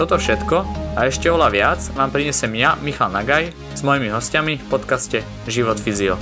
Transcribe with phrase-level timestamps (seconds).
[0.00, 0.64] Toto všetko
[0.96, 5.76] a ešte oľa viac vám prinesem ja, Michal Nagaj, s mojimi hostiami v podcaste Život
[5.76, 6.16] Fyzio.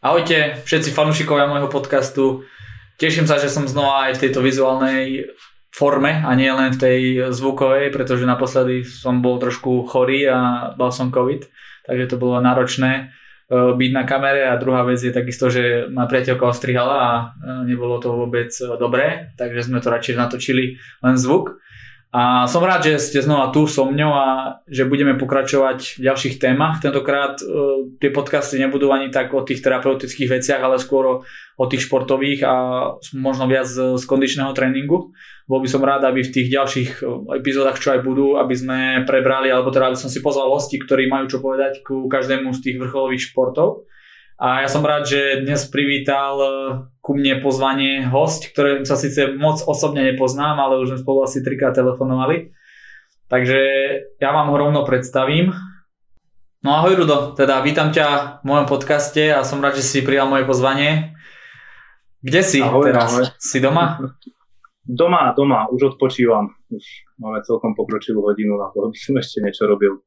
[0.00, 2.48] Ahojte všetci fanúšikovia môjho podcastu.
[2.96, 5.28] Teším sa, že som znova aj v tejto vizuálnej
[5.68, 7.00] forme a nie len v tej
[7.36, 11.44] zvukovej, pretože naposledy som bol trošku chorý a bol som COVID,
[11.84, 13.12] takže to bolo náročné
[13.50, 17.22] byť na kamere a druhá vec je takisto, že ma priateľka ostrihala a e,
[17.66, 21.58] nebolo to vôbec e, dobré, takže sme to radšej natočili len zvuk.
[22.10, 24.26] A som rád, že ste znova tu so mňou a
[24.66, 26.82] že budeme pokračovať v ďalších témach.
[26.82, 27.38] Tentokrát
[28.02, 31.14] tie podcasty nebudú ani tak o tých terapeutických veciach, ale skôr o,
[31.54, 32.54] o tých športových a
[33.14, 35.14] možno viac z kondičného tréningu.
[35.50, 37.02] Bol by som rád, aby v tých ďalších
[37.34, 41.10] epizódach, čo aj budú, aby sme prebrali, alebo teda aby som si pozval hosti, ktorí
[41.10, 43.82] majú čo povedať ku každému z tých vrcholových športov.
[44.38, 46.48] A ja som rád, že dnes privítal e,
[47.02, 51.42] ku mne pozvanie host, ktoré sa síce moc osobne nepoznám, ale už sme spolu asi
[51.42, 52.54] trikrát telefonovali.
[53.26, 53.60] Takže
[54.22, 55.50] ja vám ho rovno predstavím.
[56.62, 60.30] No ahoj Rudo, teda vítam ťa v mojom podcaste a som rád, že si prijal
[60.30, 61.12] moje pozvanie.
[62.22, 63.10] Kde si ahoj, teraz?
[63.12, 63.26] Ahoj.
[63.36, 63.98] Si doma?
[64.84, 66.56] Doma, doma, už odpočívam.
[66.72, 66.84] Už
[67.20, 70.00] máme celkom pokročilú hodinu na to, aby som ešte niečo robil.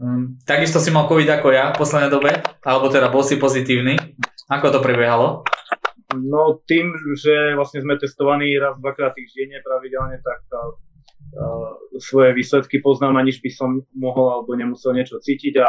[0.00, 2.32] Um, takisto si mal COVID ako ja v poslednej dobe,
[2.64, 3.94] alebo teda bol si pozitívny.
[4.50, 5.44] Ako to prebiehalo?
[6.16, 10.58] No tým, že vlastne sme testovaní raz, dvakrát týždenne pravidelne, tak uh,
[11.36, 11.70] uh,
[12.00, 15.68] svoje výsledky poznám, aniž by som mohol alebo nemusel niečo cítiť a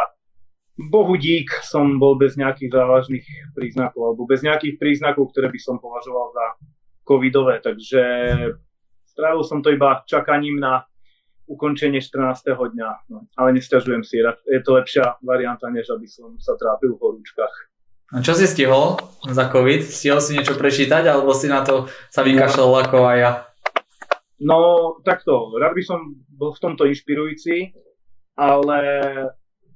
[0.73, 5.77] bohu dík som bol bez nejakých závažných príznakov alebo bez nejakých príznakov, ktoré by som
[5.77, 6.45] považoval za
[7.03, 8.01] covidové, takže
[9.05, 10.87] strávil som to iba čakaním na
[11.45, 12.55] ukončenie 14.
[12.55, 12.89] dňa.
[13.11, 17.53] No, ale nestiažujem si, je to lepšia varianta, než aby som sa trápil v horúčkach.
[18.13, 19.83] A čo si stihol za COVID?
[19.83, 22.77] Stihol si niečo prečítať, alebo si na to sa vykašľal no.
[22.79, 23.31] ako aj ja?
[24.43, 24.57] No,
[25.01, 25.99] takto, rád by som
[26.29, 27.73] bol v tomto inšpirujúci,
[28.37, 28.79] ale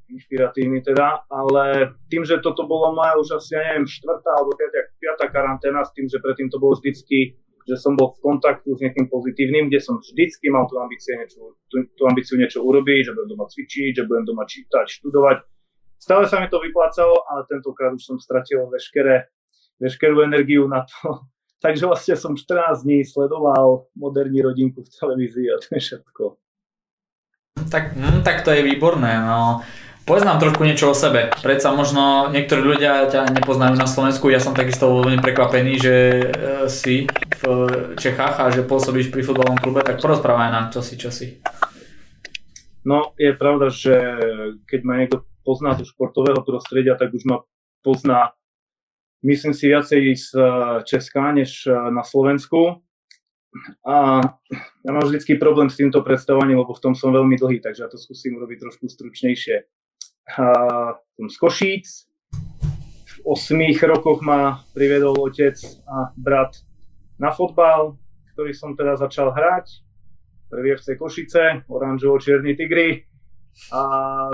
[0.07, 4.79] inšpiratívny teda, ale tým, že toto bolo moja už asi, ja neviem, štvrtá alebo piatá,
[4.99, 7.35] piatá karanténa, s tým, že predtým to bolo vždycky
[7.67, 11.59] že som bol v kontaktu s niekým pozitívnym, kde som vždycky mal tú ambíciu niečo,
[11.67, 15.37] tú, tú ambíciu niečo urobiť, že budem doma cvičiť, že budem doma čítať, študovať.
[15.99, 19.27] Stále sa mi to vyplácalo, ale tentokrát už som stratil veškeré,
[19.83, 21.27] veškerú energiu na to.
[21.65, 26.23] Takže vlastne som 14 dní sledoval moderní rodinku v televízii a to je všetko.
[27.67, 29.19] Tak, hm, tak to je výborné.
[29.27, 29.59] No.
[30.07, 31.27] Povedz nám trošku niečo o sebe.
[31.43, 34.31] Predsa možno niektorí ľudia ťa nepoznajú na Slovensku.
[34.31, 36.23] Ja som takisto veľmi prekvapený, že e,
[36.71, 37.43] si v
[37.99, 41.43] Čechách a že pôsobíš pri futbalovom klube, tak porozprávaj nám, čo si, čo si.
[42.87, 43.99] No, je pravda, že
[44.63, 47.43] keď ma niekto pozná zo športového prostredia, tak už ma
[47.83, 48.31] pozná,
[49.27, 50.43] myslím si, viacej z e,
[50.87, 52.79] Česka než e, na Slovensku.
[53.83, 54.23] A
[54.87, 57.91] ja mám vždycky problém s týmto predstavovaním, lebo v tom som veľmi dlhý, takže ja
[57.91, 59.76] to skúsim urobiť trošku stručnejšie
[60.27, 62.03] z Košíc.
[63.07, 63.57] V 8
[63.87, 65.55] rokoch ma privedol otec
[65.87, 66.51] a brat
[67.15, 67.95] na fotbal,
[68.35, 69.87] ktorý som teda začal hrať.
[70.51, 73.07] Prvý FC Košice, oranžovo-čierny Tigri.
[73.71, 73.81] A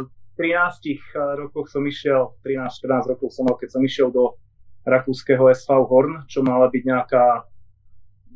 [0.02, 1.14] v 13
[1.46, 4.38] rokoch som išiel, 13-14 rokov som mal, keď som išiel do
[4.84, 7.26] rakúskeho SV Horn, čo mala byť nejaká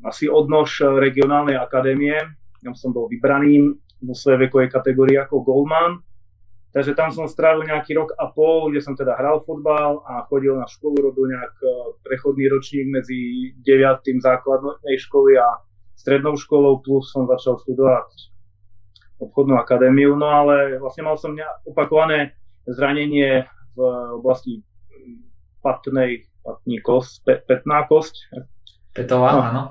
[0.05, 2.21] asi odnož regionálnej akadémie.
[2.61, 6.06] Tam som bol vybraný vo svojej vekovej kategórii ako Goldman
[6.75, 10.51] Takže tam som strávil nejaký rok a pol, kde som teda hral fotbal a chodil
[10.51, 11.67] na školu, robil nejak e,
[12.03, 13.19] prechodný ročník medzi
[13.63, 14.03] 9.
[14.03, 15.63] základnej školy a
[15.95, 18.07] strednou školou, plus som začal študovať
[19.17, 21.33] obchodnú akadémiu, no ale vlastne mal som
[21.65, 22.37] opakované
[22.69, 23.79] zranenie v
[24.21, 24.61] oblasti
[25.63, 28.29] patnej, patní kost, pe, petná kosť.
[28.93, 29.63] Petová, no, áno.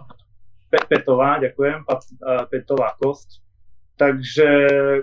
[0.72, 2.02] Pe, petová, ďakujem, pat,
[2.50, 3.45] petová kosť
[3.96, 4.48] Takže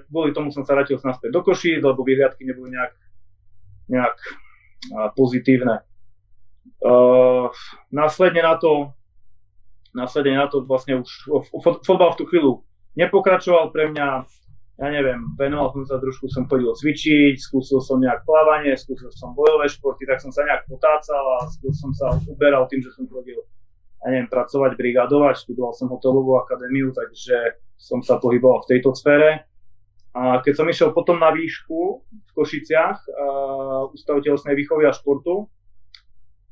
[0.10, 2.94] kvôli tomu som sa vrátil naspäť do Koší, lebo vyhliadky neboli nejak,
[3.90, 4.16] nejak
[5.18, 5.82] pozitívne.
[6.84, 7.50] Uh,
[7.90, 8.94] následne na to
[9.94, 11.10] následne na to vlastne už
[11.86, 12.66] fotbal v tú chvíľu
[12.98, 14.08] nepokračoval pre mňa,
[14.82, 19.38] ja neviem, venoval som sa trošku, som chodil cvičiť, skúsil som nejak plávanie, skúsil som
[19.38, 23.06] bojové športy, tak som sa nejak potácal a skúsil som sa uberal tým, že som
[23.06, 23.38] chodil
[24.04, 29.48] ja neviem, pracovať, brigadovať, študoval som hotelovú akadémiu, takže som sa pohyboval v tejto sfére.
[30.14, 35.48] A keď som išiel potom na výšku v Košiciach, uh, Ústavu telesnej výchovy a športu,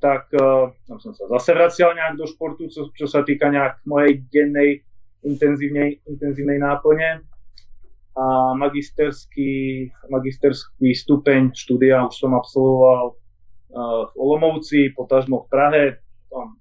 [0.02, 3.86] tak uh, tam som sa zase vracial nejak do športu, čo, čo sa týka nejak
[3.86, 4.82] mojej dennej
[5.22, 7.22] intenzívnej, intenzívnej náplne.
[8.12, 15.84] A magisterský, magisterský stupeň štúdia už som absolvoval uh, v Olomovci, potažmo v Prahe,
[16.32, 16.61] tam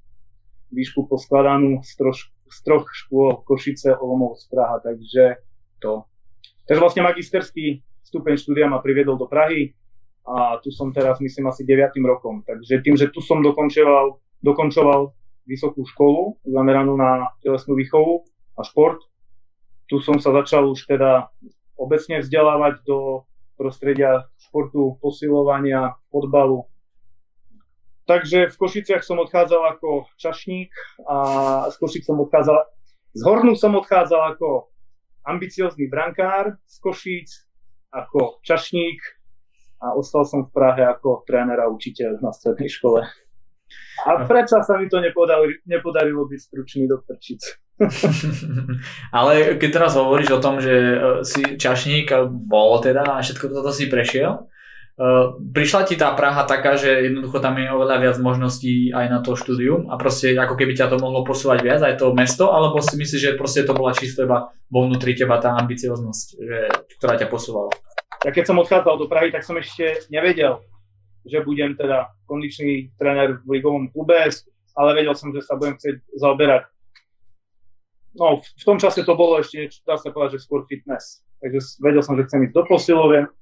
[0.71, 5.43] výšku poskladanú z, troš, z troch škôl Košice, Olomouc, Praha, takže
[5.83, 6.11] to
[6.71, 9.75] Takže vlastne magisterský stupeň štúdia ma priviedol do Prahy
[10.23, 11.99] a tu som teraz, myslím, asi 9.
[12.07, 12.47] rokom.
[12.47, 15.11] Takže tým, že tu som dokončoval, dokončoval
[15.51, 18.23] vysokú školu zameranú na telesnú výchovu
[18.55, 19.03] a šport,
[19.91, 21.35] tu som sa začal už teda
[21.75, 23.27] obecne vzdelávať do
[23.59, 26.70] prostredia športu, posilovania, fotbalu.
[28.11, 30.75] Takže v Košiciach som odchádzal ako čašník
[31.07, 31.17] a
[31.71, 32.59] z Košic som odchádzal,
[33.15, 34.67] z Hornu som odchádzal ako
[35.23, 37.47] ambiciózny brankár z Košíc,
[37.95, 38.99] ako čašník
[39.79, 43.07] a ostal som v Prahe ako tréner a učiteľ na strednej škole.
[44.03, 47.63] A predsa sa mi to nepodarilo, nepodarilo byť stručný do prčic.
[49.17, 53.71] Ale keď teraz hovoríš o tom, že e, si čašník, bolo teda a všetko toto
[53.71, 54.51] si prešiel,
[55.57, 59.33] prišla ti tá Praha taká, že jednoducho tam je oveľa viac možností aj na to
[59.33, 63.01] štúdium a proste ako keby ťa to mohlo posúvať viac, aj to mesto, alebo si
[63.01, 66.59] myslíš, že proste to bola čisto iba vo vnútri teba tá ambicioznosť, že,
[67.01, 67.73] ktorá ťa posúvala?
[68.29, 70.61] Ja keď som odchádzal do Prahy, tak som ešte nevedel,
[71.25, 74.21] že budem teda kondičný tréner v ligovom klube,
[74.77, 76.69] ale vedel som, že sa budem chcieť zaoberať.
[78.21, 81.25] No, v tom čase to bolo ešte, dá sa povedať, že skôr fitness.
[81.41, 83.33] Takže vedel som, že chcem ísť do posilovne,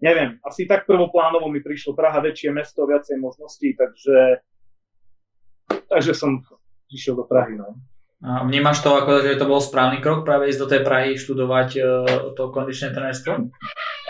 [0.00, 4.40] neviem, asi tak prvoplánovo mi prišlo Praha väčšie mesto, viacej možností, takže,
[5.88, 6.40] takže som
[6.90, 7.60] išiel do Prahy.
[7.60, 7.76] No.
[8.20, 11.68] A vnímaš to ako, že to bol správny krok práve ísť do tej Prahy študovať
[11.80, 11.86] uh,
[12.36, 13.48] to kondičné trenérstvo?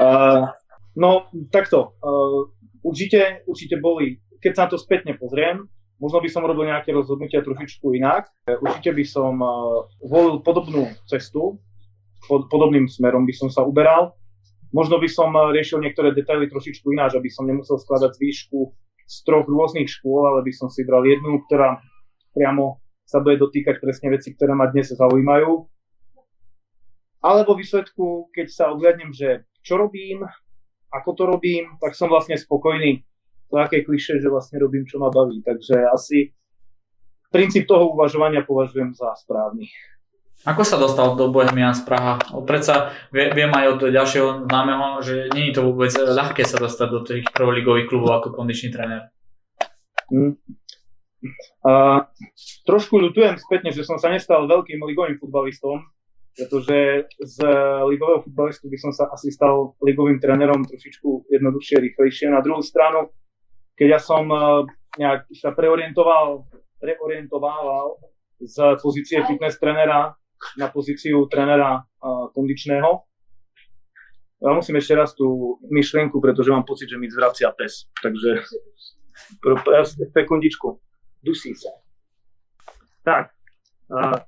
[0.02, 0.50] Uh,
[0.98, 1.94] no, takto.
[2.02, 2.50] Uh,
[2.82, 5.62] určite, určite boli, keď sa na to spätne pozriem,
[6.02, 8.26] možno by som robil nejaké rozhodnutia trošičku inak.
[8.46, 11.62] Určite by som uh, volil podobnú cestu,
[12.26, 14.18] pod, podobným smerom by som sa uberal.
[14.70, 18.58] Možno by som eh, riešil niektoré detaily trošičku ináč, aby som nemusel skladať výšku
[19.10, 21.82] z troch rôznych škôl, ale by som si bral jednu, ktorá
[22.30, 25.66] priamo sa bude dotýkať presne veci, ktoré ma dnes zaujímajú.
[27.20, 30.22] Ale vo výsledku, keď sa odhľadnem, že čo robím,
[30.94, 33.02] ako to robím, tak som vlastne spokojný.
[33.50, 35.42] To aké kliše, že vlastne robím, čo ma baví.
[35.42, 36.30] Takže asi
[37.34, 39.66] princíp toho uvažovania považujem za správny.
[40.40, 42.16] Ako sa dostal do Bohemian z Praha?
[42.48, 47.00] Predsa viem aj od ďalšieho známeho, že nie je to vôbec ľahké sa dostať do
[47.04, 49.12] tých prvoligových klubov ako kondičný tréner.
[50.08, 50.40] Mm.
[51.60, 52.08] Uh,
[52.64, 55.84] trošku ľutujem spätne, že som sa nestal veľkým ligovým futbalistom,
[56.32, 57.36] pretože z
[57.84, 62.32] ligového futbalistu by som sa asi stal ligovým trénerom trošičku jednoduchšie, rýchlejšie.
[62.32, 63.12] Na druhú stranu,
[63.76, 64.64] keď ja som uh,
[64.96, 66.48] nejak sa preorientoval,
[66.80, 68.00] preorientovával
[68.40, 70.16] z pozície fitness trénera
[70.56, 71.84] na pozíciu trénera
[72.32, 73.04] kondičného.
[74.40, 77.92] Ja musím ešte raz tú myšlienku, pretože mám pocit, že mi zvracia pes.
[78.00, 78.40] Takže
[80.16, 80.80] sekundičku.
[81.20, 81.76] Dusí sa.
[83.04, 83.36] Tak.
[83.92, 84.24] A,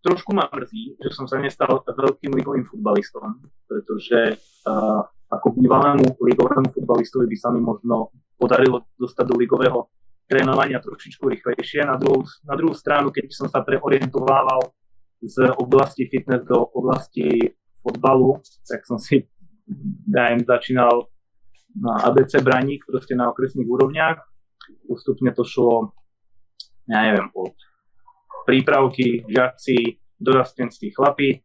[0.00, 6.72] trošku ma mrzí, že som sa nestal veľkým ligovým futbalistom, pretože a, ako bývalému ligovému
[6.72, 9.92] futbalistovi by sa mi možno podarilo dostať do ligového
[10.24, 11.84] trénovania trošičku rýchlejšie.
[11.84, 14.72] Na druhú, na druhú stranu, keď som sa preorientovával
[15.22, 19.28] z oblasti fitness do oblasti fotbalu, tak som si
[20.08, 21.08] dajem začínal
[21.76, 24.18] na ABC Braník, proste na okresných úrovniach.
[24.88, 25.94] Postupne to šlo,
[26.90, 27.54] ja neviem, od
[28.44, 31.38] prípravky, žiaci, dorastenskí chlapi.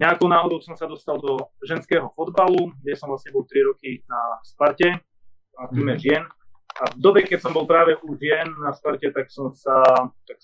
[0.00, 4.40] Nejakou náhodou som sa dostal do ženského fotbalu, kde som vlastne bol 3 roky na
[4.40, 5.04] Sparte,
[5.60, 6.00] a týme mm.
[6.00, 6.24] žien.
[6.80, 9.84] A v dobe, keď som bol práve u žien na Sparte, tak som sa,
[10.24, 10.38] tak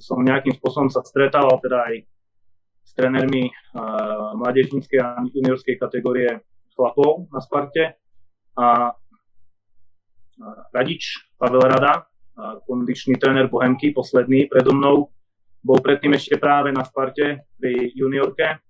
[0.00, 1.94] som nejakým spôsobom sa stretával teda aj
[2.86, 6.42] s trénermi uh, mládežníckej a juniorskej kategórie
[6.76, 7.98] chlapov na Sparte.
[8.56, 8.92] A
[10.72, 12.04] Radič, Pavel Rada,
[12.68, 15.08] kondičný tréner Bohemky, posledný predo mnou,
[15.64, 18.60] bol predtým ešte práve na Sparte pri juniorke.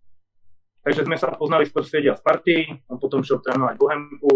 [0.87, 4.33] Takže sme sa poznali z prostredia Sparty, potom šiel trénovať Bohemku,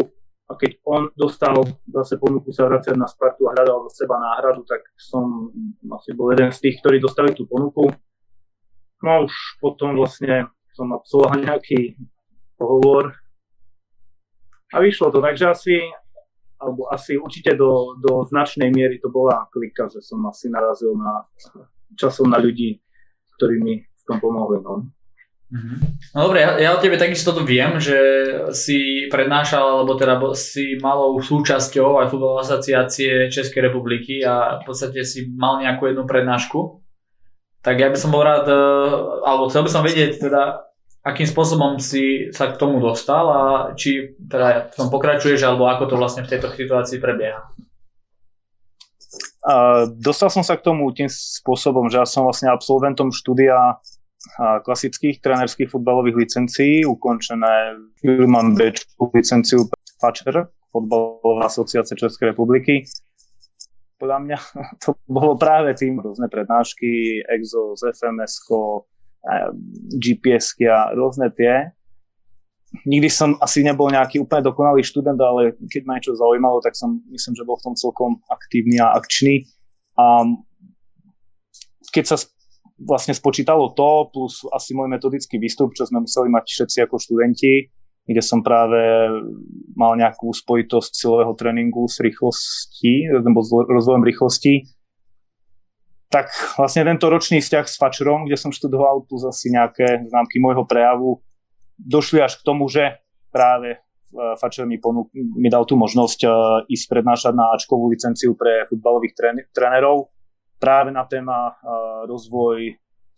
[0.50, 4.66] a keď on dostal zase ponuku sa vrácať na Spartu a hľadal za seba náhradu,
[4.66, 5.54] tak som
[5.95, 7.87] asi bol jeden z tých, ktorí dostali tú ponuku.
[9.07, 11.95] No už potom vlastne som absolvoval nejaký
[12.59, 13.14] pohovor
[14.75, 15.23] a vyšlo to.
[15.23, 15.76] Takže asi,
[16.59, 21.30] alebo asi určite do, do značnej miery to bola klika, že som asi narazil na
[21.95, 22.83] časom na ľudí,
[23.38, 24.59] ktorí mi v tom pomohli.
[24.66, 24.90] No.
[25.50, 25.78] Mm-hmm.
[26.14, 27.99] No dobre, ja, ja o tebe takisto to viem, že
[28.54, 35.02] si prednášal, alebo teda si malou súčasťou aj futbalovej asociácie Českej republiky a v podstate
[35.02, 36.87] si mal nejakú jednu prednášku.
[37.66, 38.62] Tak ja by som bol rád, e,
[39.26, 40.71] alebo chcel by som vedieť teda,
[41.02, 43.42] akým spôsobom si sa k tomu dostal a
[43.75, 47.42] či teda v tom pokračuješ, alebo ako to vlastne v tejto situácii prebieha.
[49.40, 53.80] Uh, dostal som sa k tomu tým spôsobom, že ja som vlastne absolventom štúdia
[54.39, 57.81] klasických trénerských futbalových licencií, ukončené,
[58.29, 58.73] mám B
[59.17, 59.69] licenciu
[60.00, 62.87] FAČER, Futbalová asociácia Českej republiky.
[63.99, 64.39] Podľa mňa
[64.85, 68.45] to bolo práve tým rôzne prednášky, EXOS, FMS,
[70.00, 71.77] gps a rôzne tie.
[72.87, 77.03] Nikdy som asi nebol nejaký úplne dokonalý študent, ale keď ma niečo zaujímalo, tak som
[77.11, 79.43] myslím, že bol v tom celkom aktívny a akčný.
[79.99, 80.23] A
[81.91, 82.17] keď sa
[82.81, 87.69] vlastne spočítalo to, plus asi môj metodický výstup, čo sme museli mať všetci ako študenti,
[88.09, 88.81] kde som práve
[89.77, 94.67] mal nejakú spojitosť silového tréningu s rýchlosti, alebo s rozvojom rýchlosti,
[96.11, 96.27] tak
[96.59, 101.23] vlastne tento ročný vzťah s Fačerom, kde som študoval, plus asi nejaké známky môjho prejavu,
[101.79, 102.99] došli až k tomu, že
[103.31, 103.79] práve e,
[104.43, 106.33] Fačer mi, ponúk, mi dal tú možnosť uh,
[106.67, 109.15] ísť prednášať na Ačkovú licenciu pre futbalových
[109.55, 110.11] trénerov
[110.61, 111.57] práve na téma
[112.05, 112.76] rozvoj,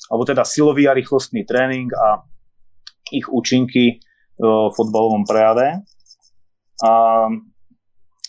[0.08, 2.22] alebo teda silový a rýchlostný tréning a
[3.10, 3.98] ich účinky
[4.38, 5.82] v fotbalovom prejave.
[6.82, 6.92] A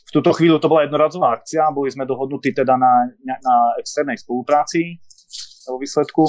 [0.04, 5.02] v túto chvíľu to bola jednorazová akcia, boli sme dohodnutí teda na, na externej spolupráci
[5.66, 6.28] vo výsledku,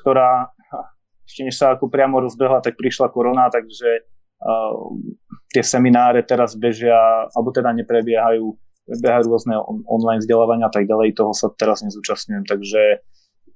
[0.00, 0.48] ktorá
[1.26, 4.04] ešte než sa ako priamo rozbehla, tak prišla korona, takže
[4.44, 4.76] uh,
[5.48, 6.96] tie semináre teraz bežia,
[7.32, 8.52] alebo teda neprebiehajú
[8.88, 13.02] behajú rôzne on, online vzdelávania a tak ďalej, toho sa teraz nezúčastňujem, takže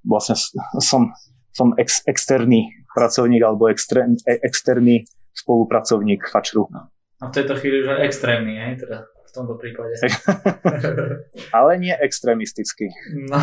[0.07, 0.39] vlastne
[0.79, 1.11] som,
[1.51, 5.05] som ex, externý pracovník alebo extrém, e, externý
[5.37, 6.71] spolupracovník Fačru.
[6.71, 6.89] No.
[7.21, 9.93] A v tejto chvíli už aj extrémny, hej, teda v tomto prípade.
[11.57, 12.89] Ale nie extrémisticky.
[13.29, 13.41] No,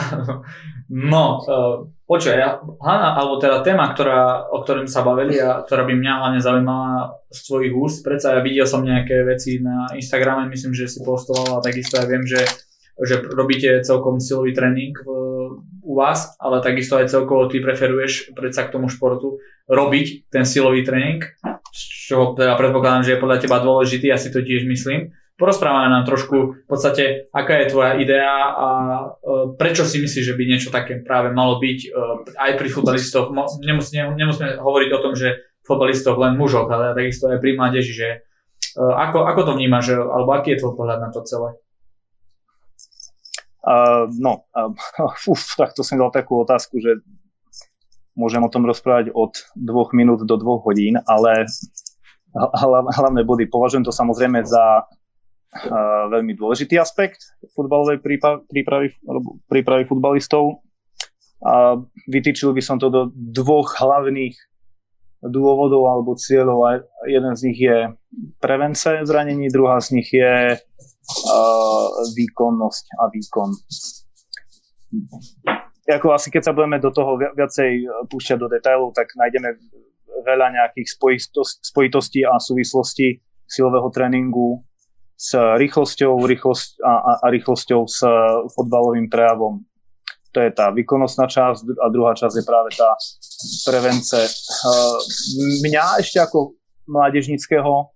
[0.89, 5.81] no uh, počuaj, ja, hlavná, alebo teda téma, ktorá, o ktorom sa bavili a ktorá
[5.81, 10.45] by mňa hlavne zaujímala z tvojich úst, predsa ja videl som nejaké veci na Instagrame,
[10.53, 12.45] myslím, že si postoval a takisto ja viem, že,
[13.01, 15.09] že robíte celkom silový tréning v,
[15.81, 20.85] u vás, ale takisto aj celkovo ty preferuješ predsa k tomu športu robiť ten silový
[20.85, 21.25] tréning,
[21.73, 25.17] čo teda predpokladám, že je podľa teba dôležitý, ja si to tiež myslím.
[25.43, 29.07] Porozprávame nám trošku v podstate, aká je tvoja idea a e,
[29.59, 31.87] prečo si myslíš, že by niečo také práve malo byť e,
[32.31, 33.27] aj pri futbalistoch.
[33.59, 38.07] Nemus, nemusíme hovoriť o tom, že futbalistoch len mužoch, ale takisto aj pri mládeži, že
[38.07, 38.17] e,
[38.79, 41.59] ako, ako to vnímaš, alebo aký je tvoj pohľad na to celé?
[43.67, 44.71] Uh, no, uh,
[45.35, 47.03] uf, tak to som dal takú otázku, že
[48.15, 51.51] môžem o tom rozprávať od dvoch minút do dvoch hodín, ale
[52.95, 54.87] hlavné body považujem to samozrejme za
[56.09, 58.97] veľmi dôležitý aspekt futbalovej prípravy,
[59.47, 60.65] prípravy futbalistov.
[61.43, 61.75] A
[62.07, 64.33] vytýčil by som to do dvoch hlavných
[65.23, 66.59] dôvodov alebo cieľov.
[66.67, 66.69] A
[67.07, 67.91] jeden z nich je
[68.39, 73.49] prevence zranení, druhá z nich je uh, výkonnosť a výkon.
[75.83, 79.59] Ako asi keď sa budeme do toho viacej púšťať do detailov, tak nájdeme
[80.23, 80.87] veľa nejakých
[81.59, 84.63] spojitostí a súvislostí silového tréningu
[85.23, 88.03] s rýchlosťou rýchlosť a, a, a rýchlosťou s
[88.59, 89.63] fotbalovým prejavom.
[90.35, 92.91] To je tá výkonnostná časť a druhá časť je práve tá
[93.63, 94.19] prevence.
[95.63, 96.59] Mňa ešte ako
[96.91, 97.95] mládežnického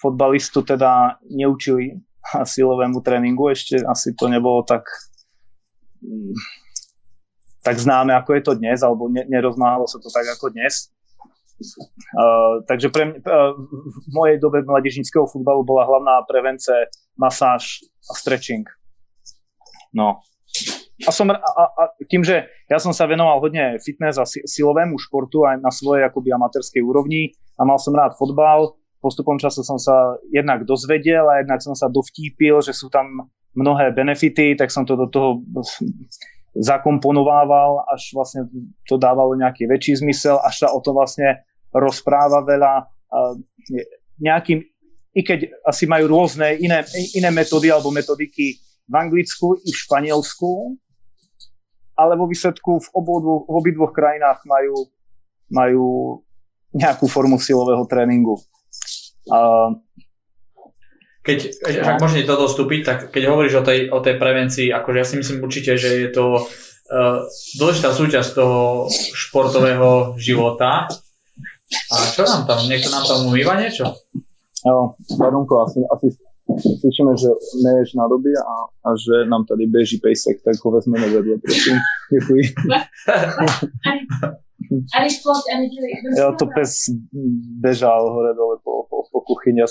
[0.00, 4.88] fotbalistu teda neučili silovému tréningu, ešte asi to nebolo tak
[7.66, 10.94] tak známe, ako je to dnes, alebo nerozmáhalo sa to tak ako dnes.
[11.56, 13.56] Uh, takže pre mňa, uh,
[13.88, 16.72] v mojej dobe mladížnického futbalu bola hlavná prevence,
[17.16, 18.68] masáž a stretching.
[19.96, 20.20] No.
[21.04, 25.44] A, som, a, a tým, že ja som sa venoval hodne fitness a silovému športu
[25.44, 30.16] aj na svojej akoby amatérskej úrovni a mal som rád fotbal, postupom času som sa
[30.32, 34.96] jednak dozvedel a jednak som sa dovtípil, že sú tam mnohé benefity, tak som to
[34.96, 35.40] do toho
[36.56, 38.48] zakomponovával, až vlastne
[38.88, 42.88] to dávalo nejaký väčší zmysel, až sa o to vlastne rozpráva veľa.
[44.16, 44.64] Nejakým,
[45.12, 48.56] i keď asi majú rôzne iné, iné metódy alebo metodiky
[48.88, 50.76] v Anglicku i v Španielsku,
[51.96, 54.88] ale vo výsledku v, obodu, v obidvoch krajinách majú,
[55.48, 55.86] majú
[56.76, 58.36] nejakú formu silového tréningu.
[59.32, 59.72] A
[61.26, 61.38] keď,
[61.82, 65.18] ak môžete toto vstúpiť, tak keď hovoríš o tej, o tej prevencii, akože ja si
[65.18, 67.26] myslím určite, že je to uh,
[67.58, 70.86] dôležitá súčasť toho športového života.
[71.90, 72.62] A čo nám tam?
[72.70, 73.90] Niekto nám tam umýva niečo?
[74.62, 76.14] Jo, Badunko, asi, asi
[76.46, 77.26] slyšíme, že
[77.58, 81.82] neješ na doby a, a že nám tady beží pejsek, tak ho vezmeme vedle, prosím.
[86.00, 86.20] Děkuji.
[86.20, 86.90] Jo, to pes
[87.60, 89.62] bežal hore dole po, po, po kuchyni,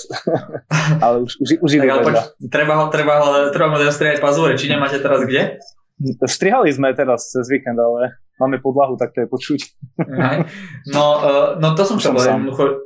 [1.04, 2.16] ale už, už, už ide poď,
[2.52, 5.58] treba ho, treba ho, treba ho strihať pazúre, či nemáte teraz kde?
[6.28, 9.60] Strihali sme teraz cez víkend, ale máme podlahu, tak to je počuť.
[10.92, 12.36] No, uh, no to som chcel povedať,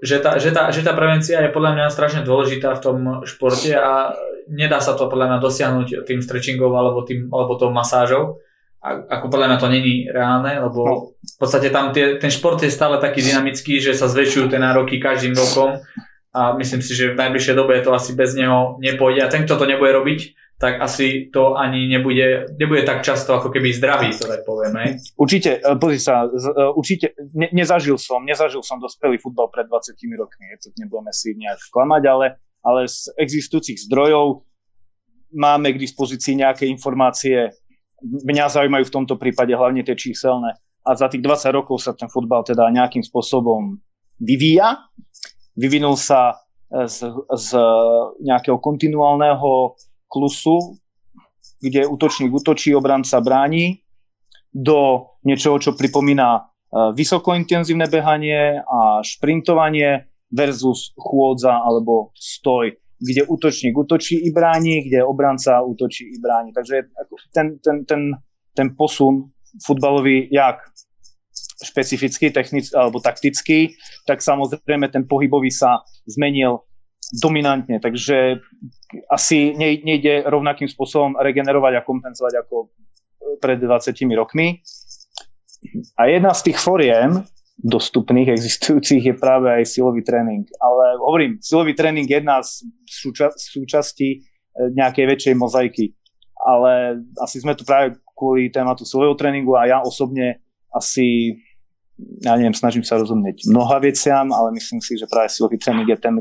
[0.01, 3.75] že tá, že, tá, že tá prevencia je podľa mňa strašne dôležitá v tom športe
[3.75, 4.15] a
[4.47, 8.39] nedá sa to podľa mňa dosiahnuť tým stretchingom alebo, tým, alebo tou masážou.
[8.81, 10.95] Ako podľa mňa to není reálne, lebo no.
[11.21, 14.97] v podstate tam tie, ten šport je stále taký dynamický, že sa zväčšujú tie nároky
[14.97, 15.85] každým rokom
[16.33, 19.61] a myslím si, že v najbližšej dobe to asi bez neho nepôjde a ten, kto
[19.61, 20.21] to nebude robiť,
[20.61, 25.01] tak asi to ani nebude, nebude tak často ako keby zdravý, to tak povieme.
[25.17, 29.97] Určite, e, pozri sa, e, určite, ne, nezažil som, nezažil som dospelý futbal pred 20
[30.21, 32.27] rokmi, to nebudeme si nejak klamať, ale,
[32.61, 34.45] ale z existujúcich zdrojov
[35.33, 37.57] máme k dispozícii nejaké informácie,
[38.03, 42.09] mňa zaujímajú v tomto prípade hlavne tie číselné a za tých 20 rokov sa ten
[42.09, 43.77] futbal teda nejakým spôsobom
[44.17, 44.89] vyvíja.
[45.57, 46.41] Vyvinul sa
[46.73, 47.05] e, z,
[47.37, 47.49] z
[48.25, 49.77] nejakého kontinuálneho
[50.09, 50.81] klusu,
[51.61, 53.85] kde útočník útočí, obranca bráni,
[54.51, 56.41] do niečoho, čo pripomína e,
[56.97, 65.65] vysokointenzívne behanie a šprintovanie versus chôdza alebo stoj, kde útočník útočí i bráni, kde obranca
[65.65, 66.53] útočí i bráni.
[66.53, 66.93] Takže
[67.33, 68.13] ten, ten, ten,
[68.55, 69.33] ten posun
[69.65, 70.61] futbalový, jak
[71.65, 73.77] špecifický, technický alebo taktický,
[74.07, 76.65] tak samozrejme ten pohybový sa zmenil
[77.11, 78.39] dominantne, takže
[79.11, 82.71] asi nejde rovnakým spôsobom regenerovať a kompenzovať ako
[83.43, 84.63] pred 20 rokmi.
[85.99, 87.27] A jedna z tých foriem
[87.61, 90.49] dostupných, existujúcich je práve aj silový tréning.
[90.61, 94.19] Ale hovorím, silový tréning je jedna z súča- súčastí e,
[94.73, 95.93] nejakej väčšej mozaiky.
[96.41, 100.41] Ale asi sme tu práve kvôli tématu silového tréningu a ja osobne
[100.73, 101.37] asi
[102.25, 106.01] ja neviem, snažím sa rozumieť mnoha veciam, ale myslím si, že práve silový tréning je
[106.01, 106.17] ten,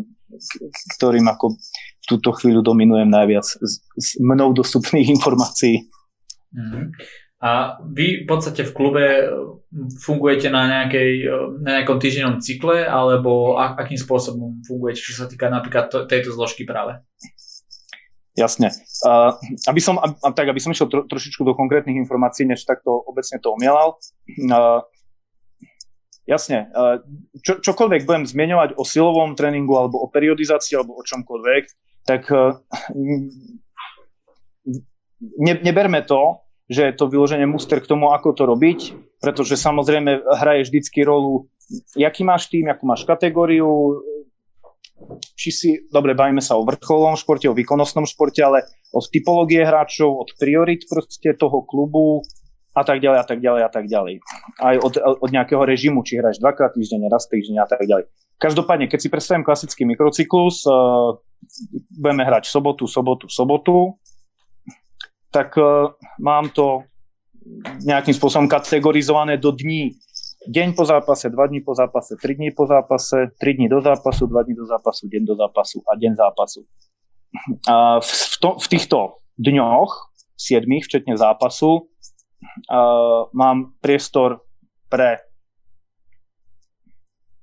[0.99, 5.88] ktorým ako v túto chvíľu dominujem najviac z, z mnou dostupných informácií.
[6.52, 6.86] Mm-hmm.
[7.39, 9.06] A vy v podstate v klube
[10.04, 11.12] fungujete na, nejakej,
[11.63, 16.99] na nejakom týždennom cykle, alebo akým spôsobom fungujete, čo sa týka napríklad tejto zložky práve?
[18.36, 18.75] Jasne.
[19.08, 19.36] Uh,
[19.71, 23.39] aby som, ab, tak aby som išiel tro, trošičku do konkrétnych informácií, než takto obecne
[23.39, 23.99] to omielal.
[24.36, 24.84] Uh,
[26.28, 26.69] jasne,
[27.41, 31.63] čo, čokoľvek budem zmieňovať o silovom tréningu alebo o periodizácii alebo o čomkoľvek,
[32.06, 32.30] tak
[35.19, 36.38] ne, neberme to,
[36.69, 38.79] že je to vyloženie muster k tomu, ako to robiť,
[39.19, 41.49] pretože samozrejme hraje vždycky rolu,
[41.97, 43.99] jaký máš tým, akú máš kategóriu,
[45.34, 50.13] či si, dobre, bavíme sa o vrcholovom športe, o výkonnostnom športe, ale od typológie hráčov,
[50.13, 52.21] od priorit proste toho klubu,
[52.77, 54.13] a tak ďalej a tak ďalej a tak ďalej.
[54.62, 58.08] Aj od, od nejakého režimu, či hráš dvakrát týždenne, raz týždenne a tak ďalej.
[58.39, 61.17] Každopádne, keď si predstavím klasický mikrocyklus, uh,
[61.97, 63.99] budeme hrať sobotu, sobotu, sobotu,
[65.31, 66.83] tak uh, mám to
[67.85, 69.97] nejakým spôsobom kategorizované do dní.
[70.47, 74.27] Deň po zápase, dva dní po zápase, tri dní po zápase, tri dní do zápasu,
[74.27, 76.61] dva dní do zápasu, deň do zápasu a deň zápasu.
[77.67, 78.11] A v,
[78.41, 78.99] to, v týchto
[79.37, 79.91] dňoch,
[80.39, 81.85] siedmých, včetne zápasu,
[82.71, 84.41] uh, mám priestor
[84.89, 85.19] pre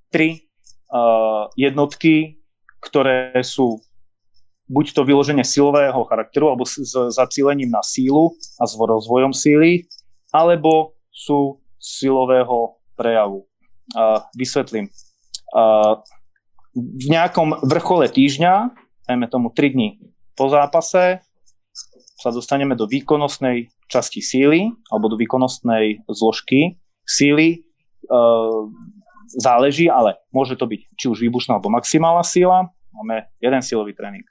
[0.09, 0.49] tri
[0.91, 2.41] uh, jednotky,
[2.81, 3.83] ktoré sú
[4.67, 9.87] buď to vyloženie silového charakteru, alebo s, s zacílením na sílu a s rozvojom síly,
[10.35, 13.47] alebo sú silového prejavu.
[13.95, 14.91] Uh, vysvetlím.
[15.55, 16.03] Uh,
[16.77, 18.75] v nejakom vrchole týždňa,
[19.09, 19.89] dajme tomu 3 dní
[20.37, 21.25] po zápase,
[22.21, 27.65] sa dostaneme do výkonnostnej časti síly alebo do výkonnostnej zložky síly.
[28.05, 28.19] E,
[29.37, 32.73] záleží, ale môže to byť či už výbušná alebo maximálna síla.
[32.93, 34.25] Máme jeden silový tréning.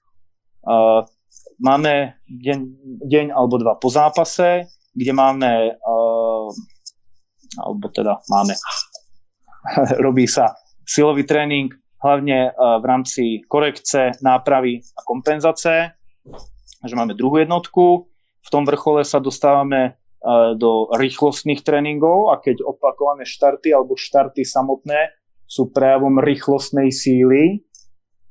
[1.56, 2.60] Máme deň,
[3.06, 5.96] deň alebo dva po zápase, kde máme, e,
[7.56, 8.60] alebo teda máme,
[10.06, 10.52] robí sa
[10.84, 11.72] silový tréning
[12.04, 15.96] hlavne e, v rámci korekce, nápravy a kompenzácie.
[16.84, 18.10] Že máme druhú jednotku,
[18.46, 19.98] v tom vrchole sa dostávame
[20.58, 25.14] do rýchlostných tréningov a keď opakované štarty alebo štarty samotné
[25.46, 27.62] sú prejavom rýchlostnej síly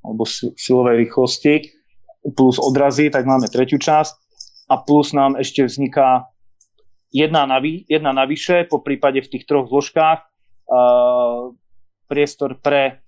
[0.02, 0.26] alebo
[0.58, 1.73] silovej rýchlosti,
[2.32, 4.14] plus odrazy, tak máme tretiu časť
[4.72, 6.32] a plus nám ešte vzniká
[7.12, 11.52] jedna, navi, jedna navyše, po prípade v tých troch zložkách, uh,
[12.08, 13.04] priestor pre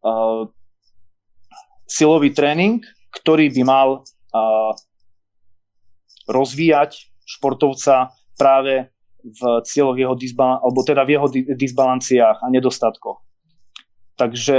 [0.00, 0.48] uh,
[1.84, 2.80] silový tréning,
[3.12, 4.72] ktorý by mal uh,
[6.24, 8.88] rozvíjať športovca práve
[9.24, 13.24] v cieľoch jeho disbal- alebo teda v jeho disbalanciách a nedostatkoch.
[14.20, 14.58] Takže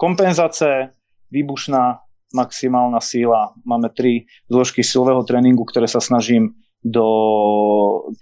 [0.00, 0.96] kompenzácie,
[1.28, 2.00] výbušná
[2.32, 3.54] maximálna síla.
[3.66, 7.04] Máme tri zložky silového tréningu, ktoré sa snažím do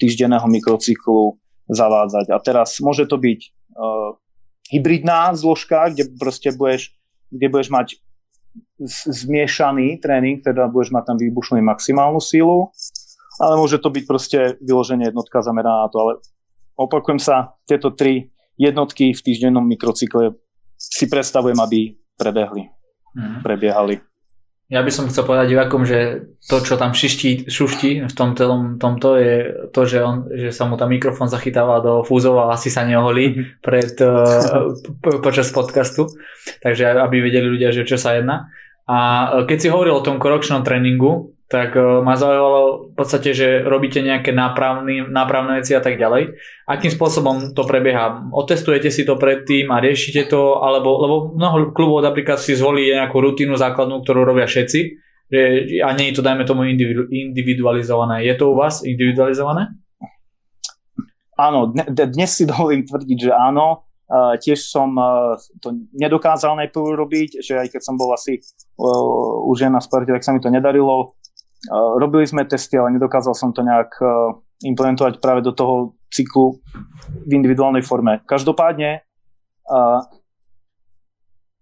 [0.00, 1.38] týždenného mikrocyklu
[1.70, 2.32] zavádzať.
[2.32, 4.16] A teraz môže to byť uh,
[4.72, 6.96] hybridná zložka, kde proste budeš,
[7.30, 7.86] kde budeš mať
[9.06, 12.70] zmiešaný tréning, teda budeš mať tam výbušnú maximálnu sílu,
[13.38, 16.12] ale môže to byť proste vyloženie jednotka zameraná na to, ale
[16.78, 20.34] opakujem sa, tieto tri jednotky v týždennom mikrocykle
[20.78, 22.70] si predstavujem, aby prebehli,
[23.14, 23.40] mm.
[23.44, 24.00] prebiehali.
[24.68, 28.76] Ja by som chcel povedať divakom, že to, čo tam šiští, šuští v tom telom,
[28.76, 29.36] tomto je
[29.72, 33.32] to, že, on, že sa mu tam mikrofón zachytáva do fúzov a asi sa neoholí
[33.32, 33.44] mhm.
[33.64, 34.76] pred, uh,
[35.24, 36.04] počas podcastu.
[36.60, 38.52] Takže aby vedeli ľudia, že čo sa jedná.
[38.84, 38.96] A
[39.48, 44.04] keď si hovoril o tom koročnom tréningu, tak uh, ma zaujalo v podstate, že robíte
[44.04, 46.36] nejaké nápravný, nápravné veci a tak ďalej.
[46.68, 48.28] Akým spôsobom to prebieha?
[48.30, 53.16] Otestujete si to predtým a riešite to, alebo lebo mnoho klubov napríklad si zvolí nejakú
[53.16, 55.40] rutínu základnú, ktorú robia všetci že,
[55.84, 58.24] a nie je to, dajme tomu, individualizované.
[58.24, 59.76] Je to u vás individualizované?
[61.36, 63.84] Áno, dnes si dovolím tvrdiť, že áno.
[64.08, 69.44] Uh, tiež som uh, to nedokázal najprv robiť, že aj keď som bol asi uh,
[69.52, 71.12] už na sporte, tak sa mi to nedarilo.
[71.98, 73.98] Robili sme testy, ale nedokázal som to nejak
[74.62, 76.62] implementovať práve do toho cyklu
[77.26, 78.22] v individuálnej forme.
[78.22, 79.02] Každopádne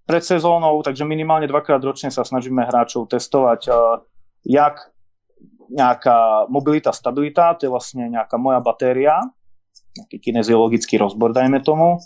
[0.06, 3.72] pred sezónou, takže minimálne dvakrát ročne sa snažíme hráčov testovať,
[4.46, 4.94] jak
[5.66, 9.18] nejaká mobilita, stabilita, to je vlastne nejaká moja batéria,
[9.98, 11.98] nejaký kineziologický rozbor, dajme tomu,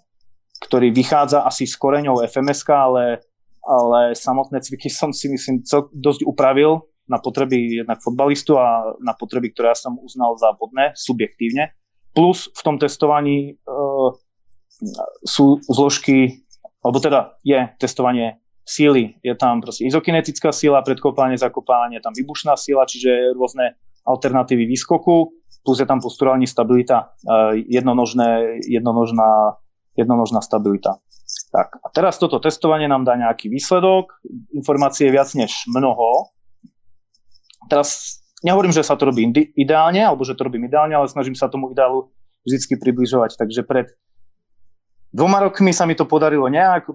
[0.65, 3.21] ktorý vychádza asi s koreňou FMS, ale,
[3.61, 5.61] ale samotné cviky som si myslím
[5.93, 10.95] dosť upravil na potreby jednak fotbalistu a na potreby, ktoré ja som uznal za vodné,
[10.95, 11.75] subjektívne.
[12.15, 13.67] Plus v tom testovaní e,
[15.27, 16.47] sú zložky,
[16.87, 19.19] alebo teda je testovanie síly.
[19.27, 23.75] Je tam proste izokinetická síla, predkopávanie, zakopávanie, je tam vybušná síla, čiže rôzne
[24.07, 25.35] alternatívy výskoku,
[25.67, 29.59] plus je tam posturální stabilita, e, jednonožné, jednonožná,
[29.99, 31.03] jednonožná stabilita.
[31.51, 34.23] Tak a teraz toto testovanie nám dá nejaký výsledok,
[34.55, 36.31] informácie je viac než mnoho,
[37.71, 41.47] teraz nehovorím, že sa to robí ideálne, alebo že to robím ideálne, ale snažím sa
[41.47, 42.11] tomu ideálu
[42.43, 43.39] vždy približovať.
[43.39, 43.87] Takže pred
[45.13, 46.89] dvoma rokmi sa mi to podarilo nejak,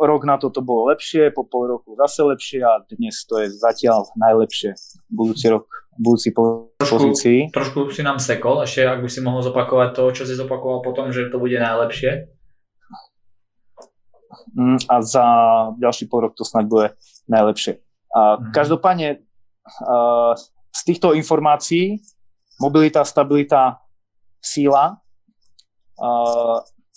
[0.00, 3.52] rok na to to bolo lepšie, po pol roku zase lepšie a dnes to je
[3.52, 4.76] zatiaľ najlepšie.
[5.10, 5.66] Budúci rok,
[5.96, 7.50] budúci po pozícii.
[7.50, 11.10] Trošku si nám sekol, ešte ak by si mohol zopakovať to, čo si zopakoval potom,
[11.10, 12.30] že to bude najlepšie.
[14.52, 15.24] Mm, a za
[15.80, 16.86] ďalší pol rok to snáď bude
[17.28, 17.80] najlepšie.
[18.12, 18.52] A mm.
[18.52, 19.24] Každopádne
[20.72, 22.02] z týchto informácií
[22.58, 23.78] mobilita, stabilita,
[24.42, 24.98] síla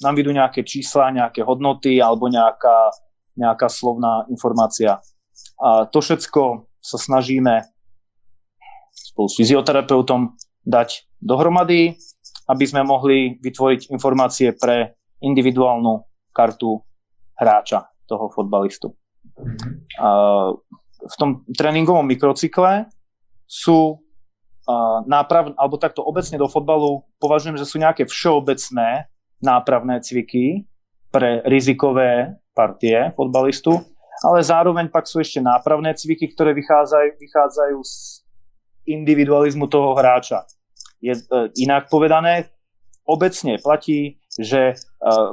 [0.01, 2.91] nám vidú nejaké čísla, nejaké hodnoty alebo nejaká,
[3.37, 4.99] nejaká slovná informácia.
[5.61, 7.63] A to všetko sa snažíme
[8.91, 10.35] spolu s fyzioterapeutom
[10.67, 11.95] dať dohromady,
[12.51, 16.03] aby sme mohli vytvoriť informácie pre individuálnu
[16.35, 16.83] kartu
[17.39, 18.91] hráča, toho fotbalistu.
[19.39, 22.89] Mm-hmm v tom tréningovom mikrocykle
[23.45, 29.05] sú uh, náprav, alebo takto obecne do fotbalu považujem, že sú nejaké všeobecné
[29.41, 30.65] nápravné cviky
[31.13, 33.77] pre rizikové partie fotbalistu,
[34.25, 37.95] ale zároveň pak sú ešte nápravné cviky, ktoré vychádzajú, vychádzajú z
[38.89, 40.41] individualizmu toho hráča.
[40.99, 42.49] Je uh, inak povedané,
[43.05, 45.31] obecne platí, že uh,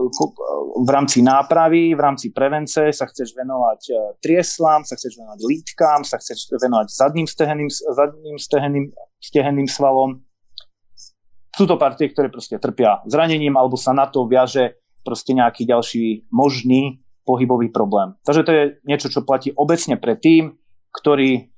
[0.79, 6.01] v rámci nápravy, v rámci prevence sa chceš venovať uh, trieslám, sa chceš venovať lítkám,
[6.07, 8.85] sa chceš venovať zadným steheným, zadným steheným,
[9.19, 10.23] steheným svalom.
[11.53, 16.31] Sú to partie, ktoré proste trpia zranením alebo sa na to viaže proste nejaký ďalší
[16.31, 18.15] možný pohybový problém.
[18.23, 20.59] Takže to je niečo, čo platí obecne pre tým,
[20.95, 21.51] ktorý,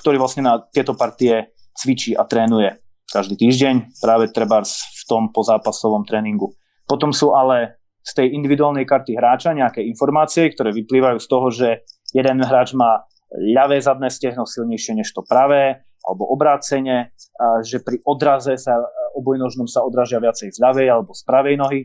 [0.00, 6.04] ktorý vlastne na tieto partie cvičí a trénuje každý týždeň, práve treba v tom pozápasovom
[6.04, 6.52] tréningu.
[6.84, 11.68] Potom sú ale z tej individuálnej karty hráča nejaké informácie, ktoré vyplývajú z toho, že
[12.12, 17.16] jeden hráč má ľavé zadné stehno silnejšie než to pravé, alebo obrácenie,
[17.64, 18.76] že pri odraze sa
[19.16, 21.80] obojnožnom sa odrážia viacej z ľavej alebo z pravej nohy.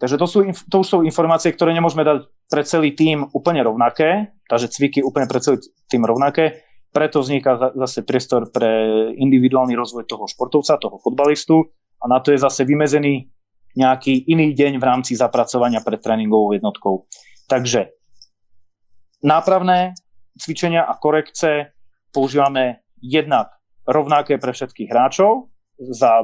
[0.00, 4.34] Takže to, sú, to už sú informácie, ktoré nemôžeme dať pre celý tým úplne rovnaké,
[4.50, 6.64] takže cviky úplne pre celý tým rovnaké.
[6.90, 8.68] Preto vzniká zase priestor pre
[9.14, 11.70] individuálny rozvoj toho športovca, toho fotbalistu
[12.02, 13.30] a na to je zase vymezený
[13.72, 17.08] nejaký iný deň v rámci zapracovania pred tréningovou jednotkou.
[17.48, 17.88] Takže
[19.24, 19.96] nápravné
[20.36, 21.72] cvičenia a korekce
[22.12, 23.48] používame jednak
[23.88, 26.22] rovnaké pre všetkých hráčov za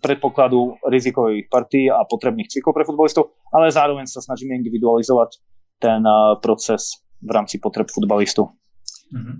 [0.00, 5.40] predpokladu rizikových partí a potrebných cvikov pre futbalistov, ale zároveň sa snažíme individualizovať
[5.78, 6.02] ten
[6.42, 8.48] proces v rámci potreb futbalistu.
[9.14, 9.36] Mm-hmm.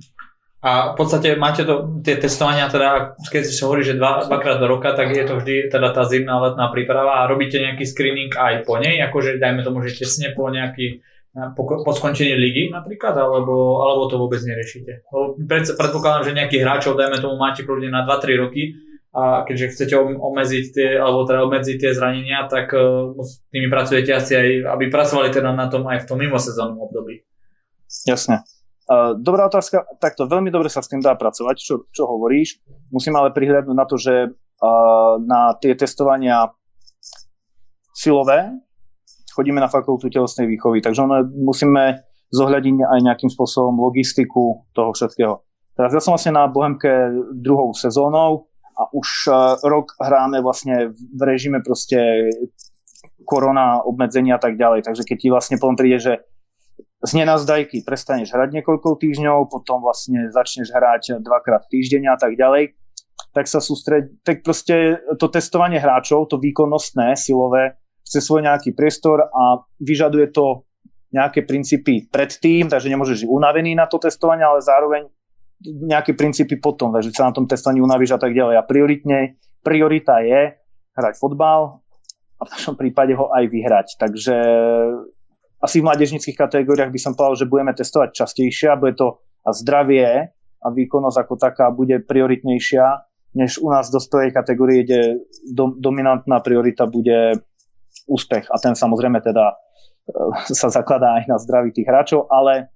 [0.58, 4.66] A v podstate máte to, tie testovania, teda, keď si hovorí, že dva, dvakrát do
[4.66, 8.66] roka, tak je to vždy teda tá zimná letná príprava a robíte nejaký screening aj
[8.66, 10.98] po nej, akože dajme tomu, že tesne po nejaký
[11.54, 15.06] po, po skončení ligy napríklad, alebo, alebo to vôbec neriešite.
[15.46, 18.74] Pred, predpokladám, že nejakých hráčov, dajme tomu, máte kľudne na 2-3 roky
[19.14, 24.10] a keďže chcete obmedziť tie, alebo teda obmedziť tie zranenia, tak uh, s tými pracujete
[24.10, 27.22] asi aj, aby pracovali teda na tom aj v tom mimosezónnom období.
[28.04, 28.44] Jasne.
[29.20, 32.64] Dobrá otázka, takto veľmi dobre sa s tým dá pracovať, čo, čo hovoríš.
[32.88, 34.32] Musím ale prihľadnúť na to, že
[35.28, 36.48] na tie testovania
[37.92, 38.48] silové
[39.36, 42.02] chodíme na fakultu telesnej výchovy, takže ono, musíme
[42.34, 45.46] zohľadiť aj nejakým spôsobom logistiku toho všetkého.
[45.78, 46.90] Teraz ja som vlastne na Bohemke
[47.38, 49.30] druhou sezónou a už
[49.62, 52.32] rok hráme vlastne v režime proste
[53.22, 54.90] korona, obmedzenia a tak ďalej.
[54.90, 56.12] Takže keď ti vlastne potom príde, že
[57.08, 62.76] z nenazdajky prestaneš hrať niekoľko týždňov, potom vlastne začneš hrať dvakrát týždeň a tak ďalej,
[63.32, 69.24] tak sa sústred, tak proste to testovanie hráčov, to výkonnostné, silové, chce svoj nejaký priestor
[69.24, 70.68] a vyžaduje to
[71.08, 75.08] nejaké princípy predtým, takže nemôžeš byť unavený na to testovanie, ale zároveň
[75.64, 78.60] nejaké princípy potom, takže sa na tom testovaní unavíš a tak ďalej.
[78.60, 80.54] A prioritne, priorita je
[80.94, 81.80] hrať fotbal
[82.38, 83.88] a v našom prípade ho aj vyhrať.
[83.98, 84.36] Takže
[85.58, 89.50] asi v mládežnických kategóriách by som povedal, že budeme testovať častejšie a bude to a
[89.50, 92.86] zdravie a výkonnosť ako taká bude prioritnejšia,
[93.34, 97.42] než u nás v dospelej kategórii, kde do, dominantná priorita bude
[98.06, 99.56] úspech a ten samozrejme teda e,
[100.58, 102.72] sa zakladá aj na zdraví tých hráčov, ale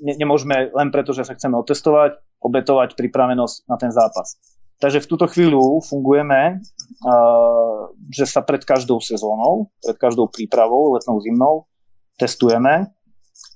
[0.00, 4.36] ne, nemôžeme len preto, že sa chceme otestovať, obetovať pripravenosť na ten zápas.
[4.82, 11.22] Takže v túto chvíľu fungujeme, uh, že sa pred každou sezónou, pred každou prípravou, letnou,
[11.22, 11.64] zimnou,
[12.18, 12.94] testujeme.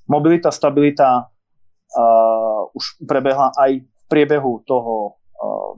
[0.09, 5.77] Mobilita, stabilita uh, už prebehla aj v priebehu toho uh,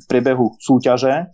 [0.00, 1.28] v priebehu súťaže,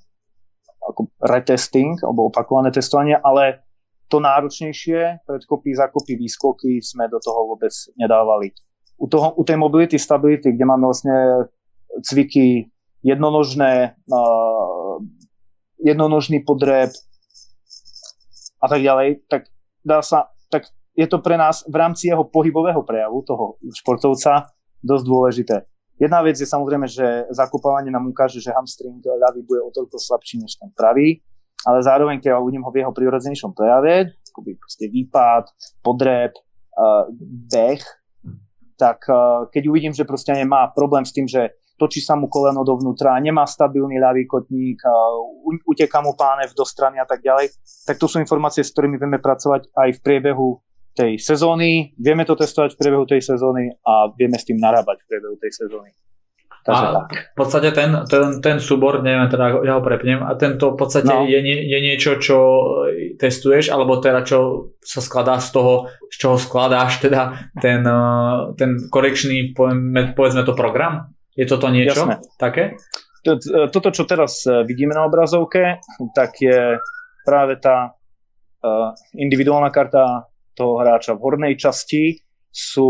[0.83, 3.67] ako retesting, alebo opakované testovanie, ale
[4.07, 8.55] to náročnejšie, predkopy, zakopy, výskoky sme do toho vôbec nedávali.
[8.97, 11.51] U, toho, u tej mobility, stability, kde máme vlastne
[12.07, 12.71] cviky
[13.03, 14.97] jednonožné, uh,
[15.83, 16.91] jednonožný podreb
[18.63, 19.51] a tak ďalej, tak
[19.85, 24.49] dá sa tak je to pre nás v rámci jeho pohybového prejavu, toho športovca,
[24.81, 25.57] dosť dôležité.
[25.97, 30.45] Jedna vec je samozrejme, že zakúpavanie nám ukáže, že hamstring ľavý bude o toľko slabší
[30.45, 31.25] než ten pravý,
[31.65, 35.45] ale zároveň, keď uvidím ho v jeho prirodzenejšom prejave, akoby proste výpad,
[35.81, 36.37] podreb,
[36.77, 37.09] uh,
[37.49, 37.81] beh,
[38.77, 42.65] tak uh, keď uvidím, že proste nemá problém s tým, že točí sa mu koleno
[42.65, 44.81] dovnútra, nemá stabilný ľavý kotník,
[45.69, 47.53] uteká mu pánev do strany a tak ďalej,
[47.85, 50.49] tak to sú informácie, s ktorými vieme pracovať aj v priebehu
[50.97, 55.07] tej sezóny, vieme to testovať v priebehu tej sezóny a vieme s tým narábať v
[55.13, 55.93] priebehu tej sezóny.
[56.67, 57.11] Takže a tak.
[57.31, 61.15] v podstate ten, ten, ten súbor, neviem, teda ja ho prepnem, a tento v podstate
[61.15, 61.23] no.
[61.23, 62.39] je, je niečo, čo
[63.23, 68.91] testuješ, alebo teda čo sa skladá z toho, z čoho skladáš teda ten, eh, ten
[68.91, 69.55] korekčný,
[70.19, 71.15] povedzme to program?
[71.37, 72.17] Je toto niečo Jasné.
[72.41, 72.81] také?
[73.71, 75.83] Toto, čo teraz eh, vidíme na obrazovke,
[76.17, 76.81] tak je
[77.27, 81.15] práve tá eh, individuálna karta toho hráča.
[81.15, 82.17] V hornej časti
[82.57, 82.89] sú,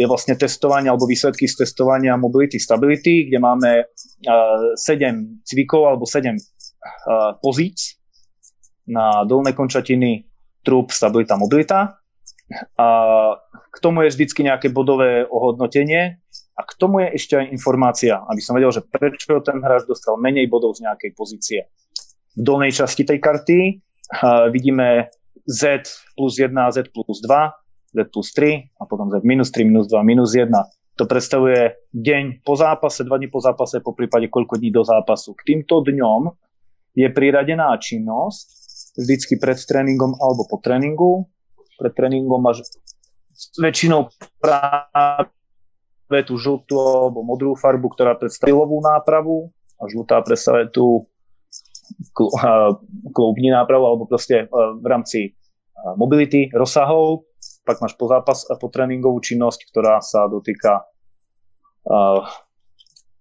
[0.00, 6.08] je vlastne testovanie alebo výsledky z testovania mobility stability, kde máme uh, 7 cvikov alebo
[6.08, 8.00] 7 uh, pozíc
[8.88, 10.24] na dolné končatiny,
[10.64, 12.00] trup, stabilita, mobilita.
[12.80, 12.88] A
[13.68, 16.24] k tomu je vždycky nejaké bodové ohodnotenie
[16.58, 20.18] a k tomu je ešte aj informácia, aby som vedel, že prečo ten hráč dostal
[20.18, 21.70] menej bodov z nejakej pozície.
[22.34, 25.06] V dolnej časti tej karty uh, vidíme
[25.46, 25.86] Z
[26.18, 29.86] plus 1 a Z plus 2, Z plus 3 a potom Z minus 3, minus
[29.86, 30.50] 2, minus 1.
[30.98, 35.30] To predstavuje deň po zápase, dva dní po zápase, po prípade koľko dní do zápasu.
[35.38, 36.26] K týmto dňom
[36.98, 38.46] je priradená činnosť
[38.98, 41.30] vždycky pred tréningom alebo po tréningu.
[41.78, 42.66] Pred tréningom máš
[43.62, 44.10] väčšinou
[44.42, 45.30] práve
[46.08, 51.04] tú žltú alebo modrú farbu, ktorá predstavuje silovú nápravu a žlutá predstavuje tú
[53.12, 55.38] kloubní nápravu alebo proste v rámci
[55.96, 57.28] mobility, rozsahov.
[57.64, 60.88] pak máš po zápas a po tréningovú činnosť, ktorá sa dotýka
[61.84, 62.24] uh,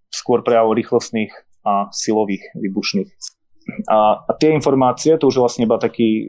[0.07, 1.31] skôr prejavov rýchlostných
[1.67, 3.11] a silových výbušných.
[3.91, 6.23] A, a tie informácie, to už je vlastne iba taký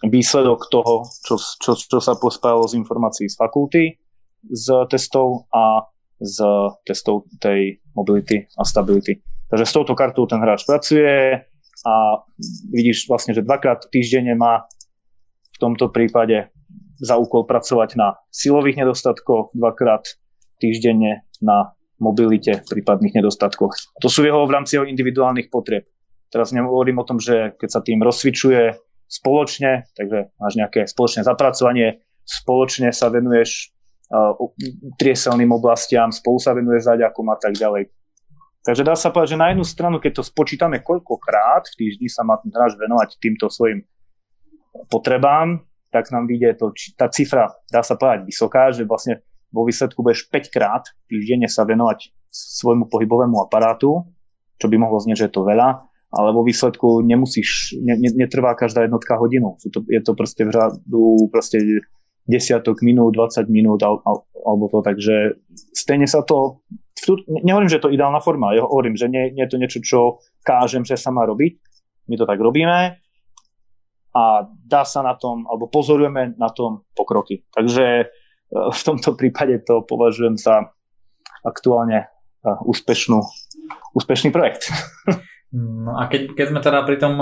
[0.00, 4.00] výsledok toho, čo, čo, čo sa pospájalo z informácií z fakulty,
[4.50, 6.42] z testov a z
[6.88, 9.20] testov tej mobility a stability.
[9.46, 11.44] Takže s touto kartou ten hráč pracuje
[11.86, 11.94] a
[12.72, 14.66] vidíš vlastne, že dvakrát týždenne má
[15.54, 16.50] v tomto prípade
[16.98, 20.16] za úkol pracovať na silových nedostatkoch, dvakrát
[20.58, 23.72] týždenne na mobilite, prípadných nedostatkoch.
[24.00, 25.88] To sú jeho v rámci jeho individuálnych potrieb.
[26.32, 32.02] Teraz nehovorím o tom, že keď sa tým rozcvičuje spoločne, takže máš nejaké spoločné zapracovanie,
[32.26, 33.75] spoločne sa venuješ
[34.98, 37.90] trieselným oblastiam, spolu sa venuješ zaďakom a tak ďalej.
[38.66, 42.26] Takže dá sa povedať, že na jednu stranu, keď to spočítame koľkokrát v týždni sa
[42.26, 43.86] má ten hráč venovať týmto svojim
[44.90, 45.62] potrebám,
[45.94, 49.22] tak nám vyjde to, tá cifra, dá sa povedať, vysoká, že vlastne
[49.54, 54.02] vo výsledku budeš 5 krát týždenne sa venovať svojmu pohybovému aparátu,
[54.58, 58.58] čo by mohlo znieť, že je to veľa, ale vo výsledku nemusíš, ne, ne, netrvá
[58.58, 59.54] každá jednotka hodinu.
[59.62, 61.62] Sú to, je to proste v řadu proste
[62.26, 65.38] desiatok minút, 20 minút al, al, alebo to, takže
[65.74, 66.62] stejne sa to,
[66.98, 69.78] tu, nehovorím, že je to ideálna forma, ja hovorím, že nie, nie je to niečo,
[69.82, 70.00] čo
[70.42, 71.58] kážem, že sa má robiť,
[72.10, 72.98] my to tak robíme
[74.16, 77.44] a dá sa na tom, alebo pozorujeme na tom pokroky.
[77.52, 78.08] Takže
[78.50, 80.72] v tomto prípade to považujem za
[81.44, 82.08] aktuálne
[82.64, 83.20] úspešnú,
[83.94, 84.70] úspešný projekt.
[85.56, 87.16] No a keď, keď sme teda pri tom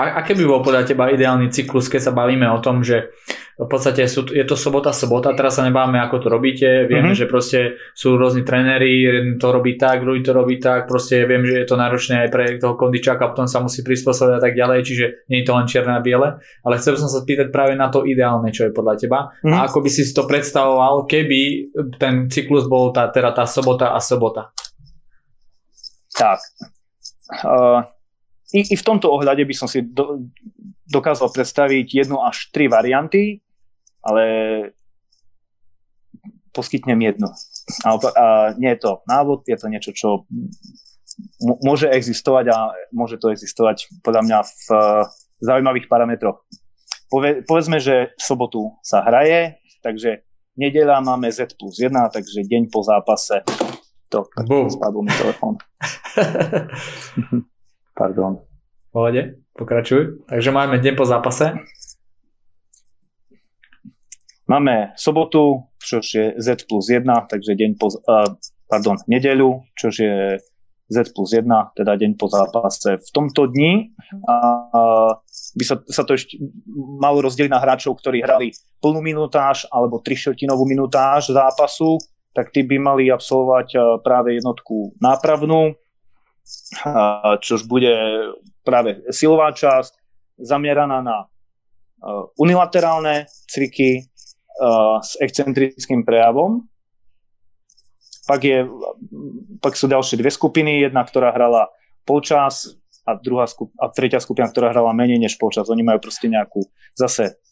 [0.00, 3.12] a aké by bol podľa teba ideálny cyklus, keď sa bavíme o tom, že
[3.60, 7.20] v podstate sú, je to sobota, sobota, teraz sa nebáme, ako to robíte, vieme, mm-hmm.
[7.20, 11.44] že proste sú rôzni tréneri, jeden to robí tak, druhý to robí tak, proste viem,
[11.44, 14.78] že je to náročné aj pre toho kondičáka, potom sa musí prispôsobiť a tak ďalej,
[14.80, 17.92] čiže nie je to len čierne a biele, ale chcel som sa spýtať práve na
[17.92, 19.52] to ideálne, čo je podľa teba mm-hmm.
[19.52, 19.64] a mhm.
[19.68, 21.68] ako by si to predstavoval, keby
[22.00, 24.56] ten cyklus bol tá, teda tá sobota a sobota.
[26.16, 26.40] Tak.
[27.44, 27.99] Uh
[28.50, 30.26] i, i v tomto ohľade by som si do,
[30.90, 33.38] dokázal predstaviť jednu až tri varianty,
[34.02, 34.22] ale
[36.50, 37.30] poskytnem jednu.
[37.86, 38.26] A, a
[38.58, 40.08] nie je to návod, je to niečo, čo
[41.38, 42.58] m- môže existovať a
[42.90, 45.06] môže to existovať podľa mňa v uh,
[45.38, 46.42] zaujímavých parametroch.
[47.06, 50.26] Pove, povedzme, že v sobotu sa hraje, takže
[50.58, 53.46] nedeľa máme Z plus 1, takže deň po zápase.
[54.10, 54.26] To,
[54.74, 55.54] spadol mi telefón.
[58.00, 58.40] Pardon.
[58.96, 60.24] Pohode, pokračuj.
[60.24, 61.52] Takže máme deň po zápase.
[64.48, 68.24] Máme sobotu, čo je Z plus 1, takže deň po, uh,
[68.72, 70.40] pardon, nedeľu, čo je
[70.88, 71.44] Z plus 1,
[71.76, 73.04] teda deň po zápase.
[73.04, 73.92] V tomto dni
[74.24, 75.12] uh,
[75.60, 76.40] by sa, sa to ešte
[76.96, 82.00] malo rozdeliť na hráčov, ktorí hrali plnú minutáž alebo trištotinovú minutáž zápasu,
[82.32, 85.76] tak tí by mali absolvovať uh, práve jednotku nápravnú,
[87.40, 87.92] čož bude
[88.64, 89.92] práve silová časť
[90.40, 91.28] zameraná na
[92.40, 94.08] unilaterálne cviky
[95.00, 96.68] s excentrickým prejavom.
[98.28, 98.62] Pak, je,
[99.58, 101.66] pak sú ďalšie dve skupiny, jedna, ktorá hrala
[102.06, 105.66] polčas a, druhá skup- a tretia skupina, ktorá hrala menej než polčas.
[105.66, 106.62] Oni majú proste nejakú
[106.94, 107.42] zase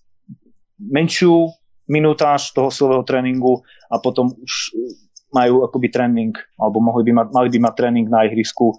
[0.79, 1.51] menšiu
[1.91, 4.77] minutáž toho silového tréningu a potom už
[5.35, 8.79] majú akoby tréning, alebo mohli by mať, mali by mať tréning na ihrisku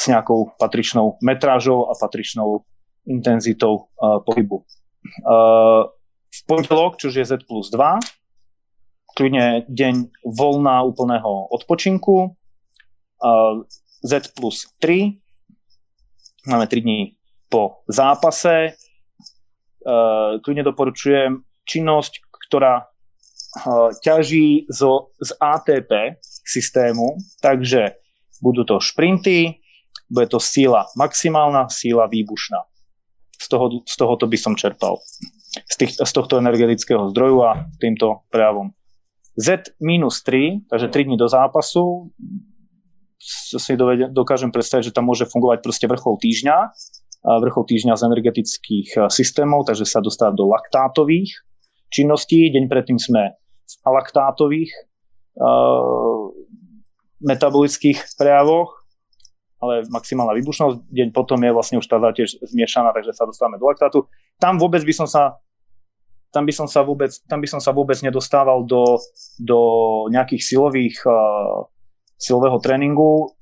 [0.00, 2.64] s nejakou patričnou metrážou a patričnou
[3.04, 4.64] intenzitou uh, pohybu.
[5.28, 5.92] Uh,
[6.30, 8.00] v pondelok, čo je Z plus 2,
[9.12, 13.60] kľudne deň voľná úplného odpočinku, uh,
[14.00, 15.12] Z plus 3,
[16.48, 17.20] máme 3 dní
[17.52, 22.12] po zápase, uh, kľudne doporučujem činnosť,
[22.48, 28.00] ktorá uh, ťaží zo, z ATP systému, takže
[28.40, 29.60] budú to šprinty,
[30.10, 32.66] bude to síla maximálna, síla výbušná.
[33.40, 35.00] Z, toho, z tohoto by som čerpal.
[35.70, 38.76] Z, tých, z tohto energetického zdroju a týmto prejavom.
[39.38, 42.12] Z minus 3, takže 3 dní do zápasu,
[43.56, 43.76] si
[44.12, 46.56] dokážem predstaviť, že tam môže fungovať proste vrchol týždňa,
[47.20, 51.28] vrchol týždňa z energetických systémov, takže sa dostáva do laktátových
[51.92, 52.48] činností.
[52.48, 54.72] Deň predtým sme v alaktátových
[55.36, 56.32] uh,
[57.20, 58.79] metabolických prejavoch
[59.60, 60.88] ale maximálna výbušnosť.
[60.88, 64.08] Deň potom je vlastne už tá záťaž zmiešaná, takže sa dostávame do laktátu.
[64.40, 65.36] Tam vôbec by som sa
[66.30, 69.02] tam by som sa vôbec, tam by som sa vôbec nedostával do,
[69.42, 69.60] do
[70.14, 71.66] nejakých silových uh,
[72.14, 73.34] silového tréningu.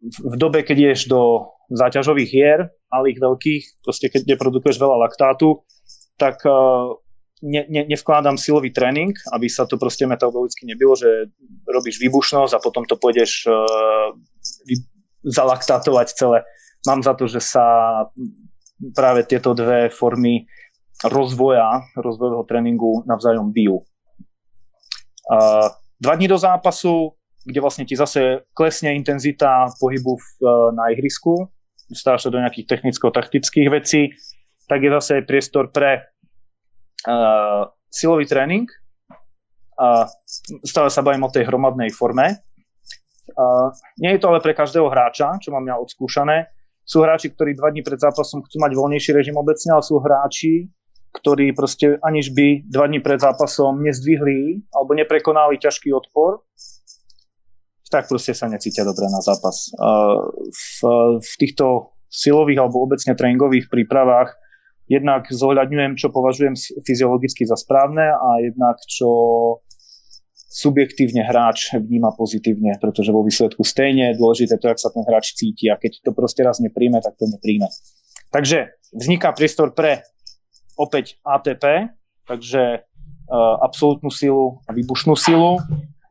[0.00, 5.68] V, v dobe, keď ješ do záťažových hier, malých, veľkých, proste keď neprodukuješ veľa laktátu,
[6.16, 6.96] tak uh,
[7.44, 11.28] ne, ne, nevkladám silový tréning, aby sa to proste metabolicky nebylo, že
[11.68, 14.16] robíš výbušnosť a potom to pôjdeš uh,
[14.64, 14.80] vy,
[15.24, 16.38] zalaktátovať celé.
[16.84, 17.64] Mám za to, že sa
[18.92, 20.44] práve tieto dve formy
[21.02, 23.80] rozvoja, rozvojového tréningu navzájom bijú.
[25.24, 30.92] Uh, dva dní do zápasu, kde vlastne ti zase klesne intenzita pohybu v, uh, na
[30.92, 31.48] ihrisku,
[31.88, 34.12] dostávaš sa do nejakých technicko-taktických vecí,
[34.68, 36.04] tak je zase priestor pre
[37.08, 38.68] uh, silový tréning.
[39.74, 40.04] Uh,
[40.64, 42.40] stále sa bavím o tej hromadnej forme.
[43.32, 46.52] Uh, nie je to ale pre každého hráča, čo mám ja odskúšané.
[46.84, 50.68] Sú hráči, ktorí dva dní pred zápasom chcú mať voľnejší režim obecne, ale sú hráči,
[51.16, 56.44] ktorí proste aniž by dva dní pred zápasom nezdvihli alebo neprekonali ťažký odpor,
[57.88, 59.72] tak proste sa necítia dobre na zápas.
[59.80, 60.76] Uh, v,
[61.22, 64.36] v týchto silových alebo obecne tréningových prípravách
[64.84, 66.54] jednak zohľadňujem, čo považujem
[66.84, 69.08] fyziologicky za správne a jednak čo
[70.54, 75.34] subjektívne hráč vníma pozitívne, pretože vo výsledku stejne je dôležité to, jak sa ten hráč
[75.34, 77.66] cíti a keď to proste raz nepríjme, tak to nepríjme.
[78.30, 80.06] Takže vzniká priestor pre
[80.78, 81.90] opäť ATP,
[82.30, 85.58] takže uh, absolútnu silu a výbušnú silu,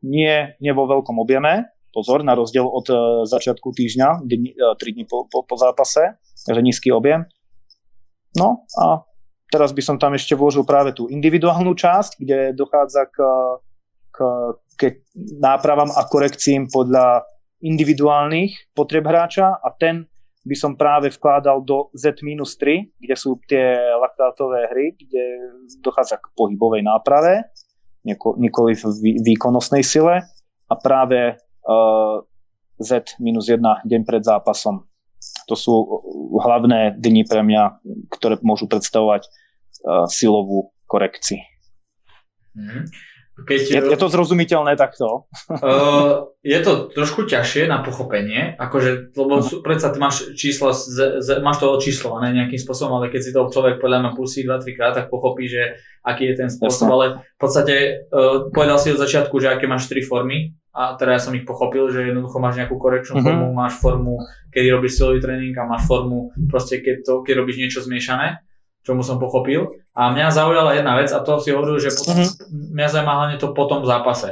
[0.03, 5.03] nie, nie vo veľkom objeme, pozor, na rozdiel od uh, začiatku týždňa, 3 uh, dní
[5.07, 7.23] po, po, po zápase, takže nízky objem,
[8.33, 9.05] No a
[9.53, 13.17] teraz by som tam ešte vložil práve tú individuálnu časť, kde dochádza k,
[14.14, 14.18] k,
[14.78, 14.82] k
[15.41, 17.26] nápravám a korekciím podľa
[17.66, 20.05] individuálnych potreb hráča a ten
[20.43, 25.24] by som práve vkládal do Z-3, kde sú tie laktátové hry, kde
[25.80, 27.47] dochádza k pohybovej náprave,
[28.03, 30.28] nikoli v výkonnostnej sile
[30.68, 32.20] a práve uh,
[32.84, 34.84] Z-1 deň pred zápasom
[35.47, 35.74] to sú
[36.39, 41.39] hlavné dni pre mňa, ktoré môžu predstavovať uh, silovú korekciu.
[42.53, 42.88] Mm.
[43.34, 45.25] Keď, je, je to zrozumiteľné takto?
[45.49, 51.17] Uh, je to trošku ťažšie na pochopenie, akože, lebo sú, predsa ty máš číslo, z,
[51.17, 54.77] z, máš to očíslované nejakým spôsobom, ale keď si to človek podľa mňa pustí 2-3
[54.77, 56.93] krát, tak pochopí, že aký je ten spôsob, Jasne.
[56.93, 57.75] ale v podstate
[58.13, 61.49] uh, povedal si od začiatku, že aké máš tri formy a teda ja som ich
[61.49, 63.34] pochopil, že jednoducho máš nejakú korekčnú mm-hmm.
[63.34, 64.21] formu, máš formu,
[64.53, 68.45] kedy robíš silový tréning a máš formu proste, keď, to, keď robíš niečo zmiešané
[68.84, 69.71] čomu som pochopil.
[69.95, 72.75] A mňa zaujala jedna vec a to si hovoril, že potom, mm-hmm.
[72.75, 74.29] mňa zaujíma hlavne to potom v zápase.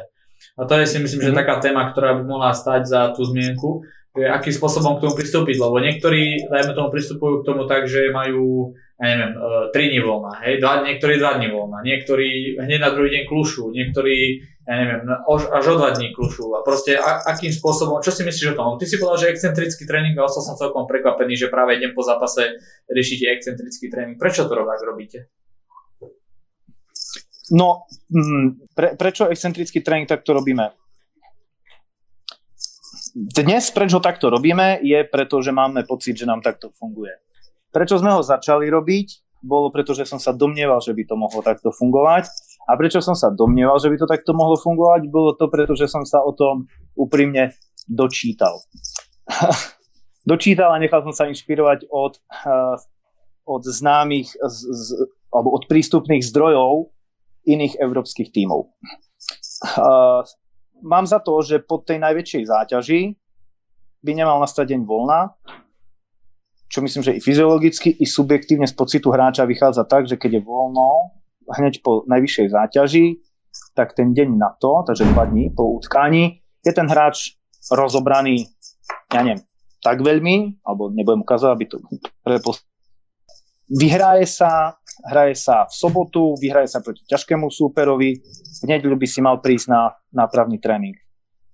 [0.60, 1.32] A to je si myslím, mm-hmm.
[1.32, 1.40] že mhm.
[1.40, 5.56] taká téma, ktorá by mohla stať za tú zmienku, že akým spôsobom k tomu pristúpiť,
[5.56, 9.34] lebo niektorí, dajme tomu, pristupujú k tomu tak, že majú, ja neviem,
[9.74, 12.30] 3 e, dní voľna, hej, dva, niektorí 2 dní voľna, niektorí
[12.62, 16.94] hneď na druhý deň klušu, niektorí ja neviem, až o dva dní klušu a proste
[16.94, 18.78] a, akým spôsobom, čo si myslíš o tom?
[18.78, 22.06] Ty si povedal, že excentrický tréning a ostal som celkom prekvapený, že práve idem po
[22.06, 24.22] zápase riešite excentrický tréning.
[24.22, 25.34] Prečo to tak robíte?
[27.52, 30.78] No, mm, pre, prečo excentrický tréning takto robíme?
[33.12, 37.12] Dnes, prečo takto robíme, je preto, že máme pocit, že nám takto funguje.
[37.72, 39.40] Prečo sme ho začali robiť?
[39.42, 42.30] Bolo preto, že som sa domnieval, že by to mohlo takto fungovať
[42.70, 45.90] a prečo som sa domnieval, že by to takto mohlo fungovať, bolo to preto, že
[45.90, 47.58] som sa o tom úprimne
[47.90, 48.62] dočítal.
[50.30, 52.78] dočítal a nechal som sa inšpirovať od, uh,
[53.50, 54.88] od známych z, z,
[55.34, 56.94] alebo od prístupných zdrojov
[57.50, 58.70] iných európskych tímov.
[59.74, 60.22] Uh,
[60.86, 63.02] mám za to, že po tej najväčšej záťaži
[64.02, 65.34] by nemal nastať deň voľna,
[66.72, 70.42] čo myslím, že i fyziologicky, i subjektívne z pocitu hráča vychádza tak, že keď je
[70.48, 71.20] voľno,
[71.52, 73.06] hneď po najvyššej záťaži,
[73.76, 77.36] tak ten deň na to, takže dva dní po utkání, je ten hráč
[77.68, 78.48] rozobraný,
[79.12, 79.44] ja neviem,
[79.84, 81.76] tak veľmi, alebo nebudem ukázať, aby to
[82.24, 82.64] prepos...
[83.72, 84.76] Vyhraje sa,
[85.08, 88.20] hraje sa v sobotu, vyhraje sa proti ťažkému súperovi,
[88.64, 90.96] v nedeľu by si mal prísť na nápravný tréning.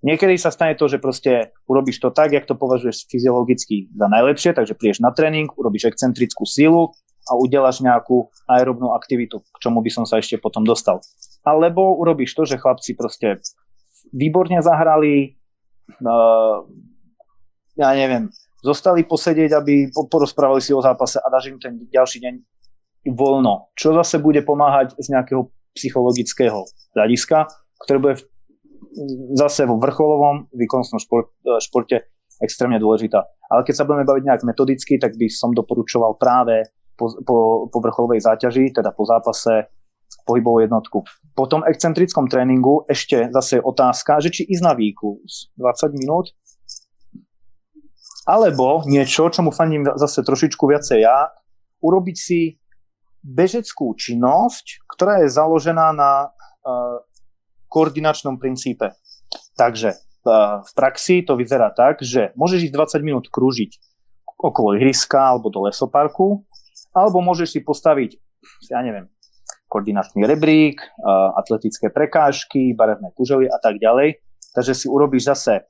[0.06, 4.54] Niekedy sa stane to, že proste urobíš to tak, jak to považuješ fyziologicky za najlepšie,
[4.54, 6.94] takže prídeš na tréning, urobíš excentrickú sílu,
[7.28, 11.04] a udelaš nejakú aerobnú aktivitu, k čomu by som sa ešte potom dostal.
[11.44, 13.44] Alebo urobíš to, že chlapci proste
[14.16, 15.36] výborne zahrali,
[16.00, 16.64] uh,
[17.76, 18.32] ja neviem,
[18.64, 22.34] zostali posedieť, aby porozprávali si o zápase a dáš im ten ďalší deň
[23.12, 26.66] voľno, čo zase bude pomáhať z nejakého psychologického
[26.98, 27.48] hľadiska,
[27.86, 28.16] ktoré bude
[29.38, 32.10] zase vo vrcholovom výkonnostnom šport, športe
[32.42, 33.26] extrémne dôležitá.
[33.50, 37.38] Ale keď sa budeme baviť nejak metodicky, tak by som doporučoval práve po, po,
[37.70, 39.70] po vrcholovej záťaži, teda po zápase
[40.28, 41.08] pohybovú jednotku.
[41.36, 46.36] Po tom excentrickom tréningu ešte zase otázka, že či ísť na výkus 20 minút,
[48.28, 51.32] alebo niečo, čomu fandím zase trošičku viacej ja,
[51.80, 52.60] urobiť si
[53.24, 57.00] bežeckú činnosť, ktorá je založená na uh,
[57.68, 58.96] koordinačnom princípe.
[59.56, 63.78] Takže uh, v praxi to vyzerá tak, že môžeš ísť 20 minút krúžiť
[64.38, 66.46] okolo ihriska alebo do lesoparku,
[66.94, 68.18] alebo môžeš si postaviť,
[68.70, 69.10] ja neviem,
[69.68, 74.24] koordinačný rebrík, uh, atletické prekážky, barevné kužely a tak ďalej.
[74.56, 75.68] Takže si urobíš zase,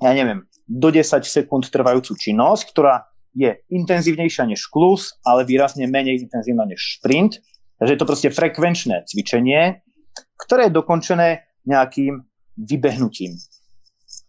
[0.00, 6.24] ja neviem, do 10 sekúnd trvajúcu činnosť, ktorá je intenzívnejšia než klus, ale výrazne menej
[6.26, 7.38] intenzívna než sprint.
[7.78, 9.80] Takže je to proste frekvenčné cvičenie,
[10.38, 11.28] ktoré je dokončené
[11.66, 12.22] nejakým
[12.56, 13.34] vybehnutím.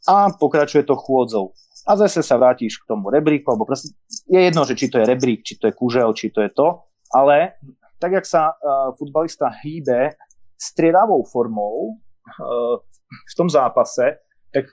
[0.09, 1.53] A pokračuje to chôdzou.
[1.87, 3.95] A zase sa vrátiš k tomu rebríku, alebo proste
[4.27, 6.83] je jedno, že či to je rebrík, či to je kužel, či to je to,
[7.13, 7.57] ale
[7.97, 10.13] tak, jak sa uh, futbalista hýbe
[10.59, 12.77] striedavou formou uh,
[13.09, 14.21] v tom zápase,
[14.53, 14.69] tak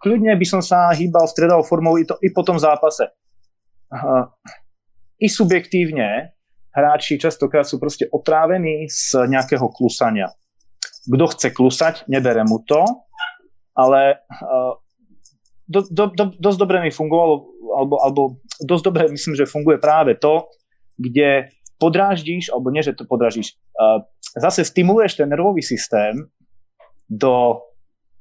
[0.00, 3.10] kľudne by som sa hýbal striedavou formou i, to, i po tom zápase
[5.20, 6.34] i subjektívne
[6.72, 10.32] hráči častokrát sú proste otrávení z nejakého klusania.
[11.02, 12.82] Kto chce klusať, nebere mu to,
[13.74, 14.22] ale
[15.66, 17.34] do, do, do, dosť dobre mi fungovalo,
[17.74, 18.22] alebo, alebo
[18.62, 20.46] dosť dobre myslím, že funguje práve to,
[21.00, 21.50] kde
[21.80, 23.58] podráždíš, alebo nie, že to podráždíš,
[24.38, 26.30] zase stimuluješ ten nervový systém
[27.10, 27.58] do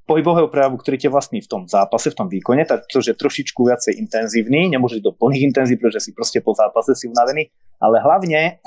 [0.09, 3.63] pohybového prejavu, ktorý ťa vlastní v tom zápase, v tom výkone, tak to, že trošičku
[3.63, 7.47] viacej intenzívny, nemôže do plných intenzív, pretože si proste po zápase si unavený,
[7.79, 8.59] ale hlavne,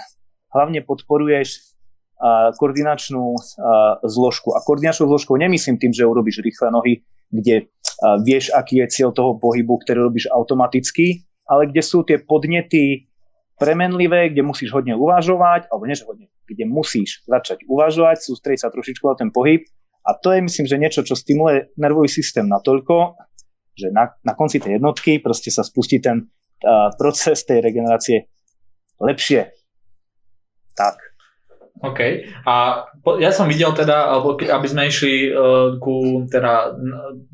[0.54, 1.73] hlavne podporuješ uh,
[2.56, 3.36] koordinačnú
[4.00, 4.56] zložku.
[4.56, 7.68] A koordinačnú zložku nemyslím tým, že urobíš rýchle nohy, kde
[8.24, 13.04] vieš, aký je cieľ toho pohybu, ktorý robíš automaticky, ale kde sú tie podnety
[13.60, 18.72] premenlivé, kde musíš hodne uvažovať, alebo nie, že hodne, kde musíš začať uvažovať, sústrediť sa
[18.72, 19.62] trošičku na ten pohyb
[20.04, 23.16] a to je, myslím, že niečo, čo stimuluje nervový systém natoľko,
[23.72, 28.28] že na, na konci tej jednotky proste sa spustí ten uh, proces tej regenerácie
[29.00, 29.48] lepšie.
[30.76, 31.13] Tak.
[31.84, 32.00] OK.
[32.48, 32.84] A
[33.20, 36.72] ja som videl teda, alebo aby sme išli uh, ku teda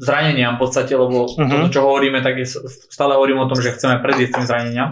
[0.03, 1.71] zraneniam v podstate, lebo uh-huh.
[1.71, 2.47] to, čo hovoríme, tak je,
[2.91, 4.91] stále hovorím o tom, že chceme predísť tým zraneniam.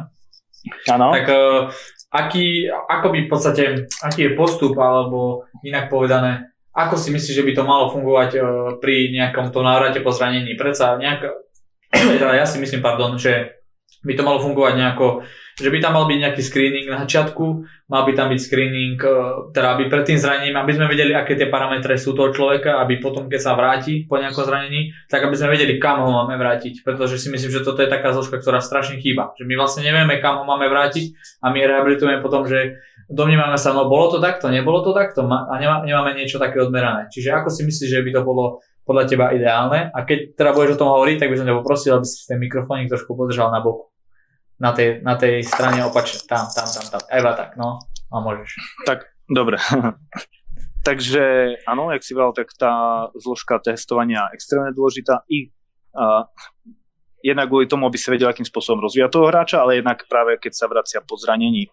[0.86, 1.10] Áno.
[1.10, 1.74] Tak uh,
[2.14, 3.62] aký, ako by v podstate,
[4.00, 8.44] aký je postup, alebo inak povedané, ako si myslíš, že by to malo fungovať uh,
[8.78, 10.54] pri nejakom to návrate po zranení?
[10.54, 11.26] Predsa nejak,
[12.14, 13.58] teda ja si myslím, pardon, že
[14.06, 15.26] by to malo fungovať nejako,
[15.58, 17.44] že by tam mal byť nejaký screening na začiatku,
[17.90, 21.34] mal by tam byť screening, uh, teda aby pred tým zranením, aby sme vedeli, aké
[21.34, 25.34] tie parametre sú toho človeka, aby potom, keď sa vráti po nejakom zranení, tak aby
[25.34, 26.86] sme vedeli, kam ho máme vrátiť.
[26.86, 29.34] Pretože si myslím, že toto je taká zložka, ktorá strašne chýba.
[29.34, 31.10] Že my vlastne nevieme, kam ho máme vrátiť
[31.42, 32.78] a my rehabilitujeme potom, že
[33.10, 37.08] domnievame sa, no bolo to takto, nebolo to takto a nemá, nemáme niečo také odmerané.
[37.08, 39.88] Čiže ako si myslíš, že by to bolo podľa teba ideálne?
[39.92, 42.36] A keď teda budeš o tom hovoriť, tak by som ťa poprosil, aby si ten
[42.40, 43.87] mikrofónik trošku podržal na boku.
[44.58, 46.18] Na tej, na tej strane opačne.
[46.26, 47.02] Tam, tam, tam, tam.
[47.08, 47.78] Eva, tak, no.
[48.10, 48.58] A môžeš.
[48.86, 49.58] Tak, dobre.
[50.88, 52.72] Takže áno, jak si povedal, tak tá
[53.18, 55.52] zložka testovania je extrémne dôležitá i
[55.94, 56.24] uh,
[57.20, 60.52] jednak kvôli tomu, aby si vedel, akým spôsobom rozvíjať toho hráča, ale jednak práve keď
[60.54, 61.68] sa vracia po zranení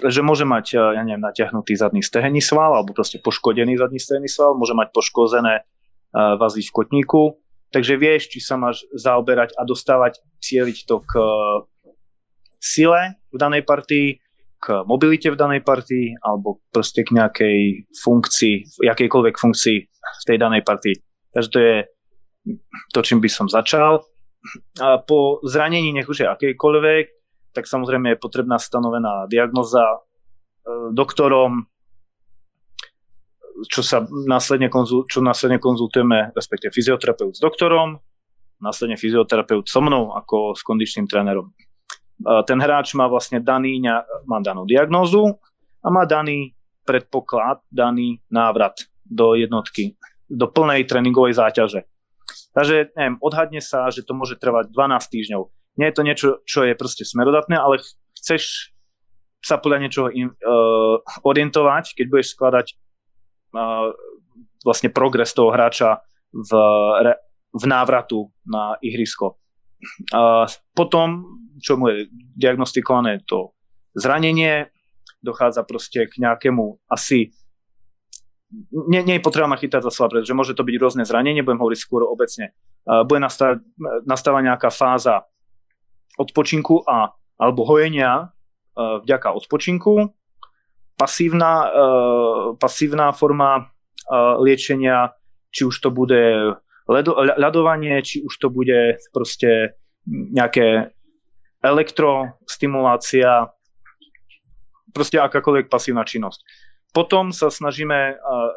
[0.00, 4.30] že môže mať, eh, ja neviem, natiahnutý zadný stehenný sval alebo proste poškodený zadný stehenný
[4.30, 7.36] sval, môže mať poškozené uh, vazy v kotníku,
[7.68, 11.64] takže vieš, či sa máš zaoberať a dostávať, cieliť to k uh,
[12.62, 14.22] sile v danej partii,
[14.62, 20.62] k mobilite v danej partii alebo proste k nejakej funkcii, jakejkoľvek funkcii v tej danej
[20.62, 20.94] partii.
[21.34, 21.76] Takže to je
[22.94, 24.06] to, čím by som začal.
[24.78, 27.04] A po zranení, nech už je akejkoľvek,
[27.50, 29.98] tak samozrejme je potrebná stanovená diagnoza e,
[30.94, 31.66] doktorom,
[33.70, 37.98] čo sa následne, konzul, čo následne konzultujeme, respektive fyzioterapeut s doktorom,
[38.58, 41.54] následne fyzioterapeut so mnou ako s kondičným trénerom.
[42.22, 43.82] E, ten hráč má vlastne daný,
[44.26, 45.38] má danú diagnózu
[45.82, 46.54] a má daný
[46.86, 49.98] predpoklad, daný návrat do jednotky,
[50.30, 51.86] do plnej tréningovej záťaže.
[52.54, 55.42] Takže neviem, odhadne sa, že to môže trvať 12 týždňov
[55.76, 57.80] nie je to niečo, čo je proste smerodatné, ale
[58.20, 58.74] chceš
[59.42, 62.66] sa podľa niečoho in, uh, orientovať, keď budeš skladať
[63.56, 63.90] uh,
[64.62, 66.50] vlastne progres toho hráča v,
[67.50, 69.40] v návratu na ihrisko.
[70.14, 70.46] Uh,
[70.76, 73.54] potom, čo mu je diagnostikované to
[73.94, 74.68] zranenie,
[75.22, 77.30] dochádza proste k nejakému asi
[78.68, 81.56] nie, nie je potreba ma chytať za slova, pretože môže to byť rôzne zranenie, budem
[81.56, 82.52] hovoriť skôr obecne.
[82.84, 83.64] Bude nastávať,
[84.04, 85.24] nastávať nejaká fáza
[86.20, 88.28] odpočinku a, alebo hojenia
[88.76, 90.12] vďaka odpočinku,
[90.96, 95.12] pasívna, uh, pasívna forma uh, liečenia,
[95.52, 96.56] či už to bude
[97.38, 99.76] ľadovanie, či už to bude proste
[100.08, 100.96] nejaké
[101.62, 103.48] elektrostimulácia,
[104.90, 106.42] proste akákoľvek pasívna činnosť.
[106.92, 108.52] Potom sa snažíme uh, uh,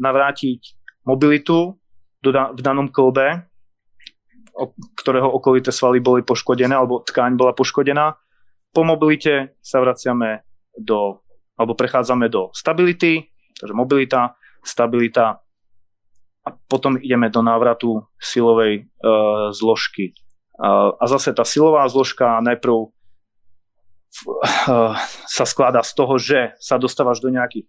[0.00, 0.60] navrátiť
[1.04, 1.76] mobilitu
[2.26, 3.46] v danom klbe,
[4.56, 8.18] o, ktorého okolité svaly boli poškodené, alebo tkáň bola poškodená.
[8.74, 10.42] Po mobilite sa vraciame
[10.74, 11.22] do,
[11.54, 14.34] alebo prechádzame do stability, takže mobilita,
[14.64, 15.38] stabilita
[16.42, 20.16] a potom ideme do návratu silovej uh, zložky.
[20.56, 22.88] A zase tá silová zložka najprv
[25.28, 27.68] sa skladá z toho, že sa dostávaš do nejakých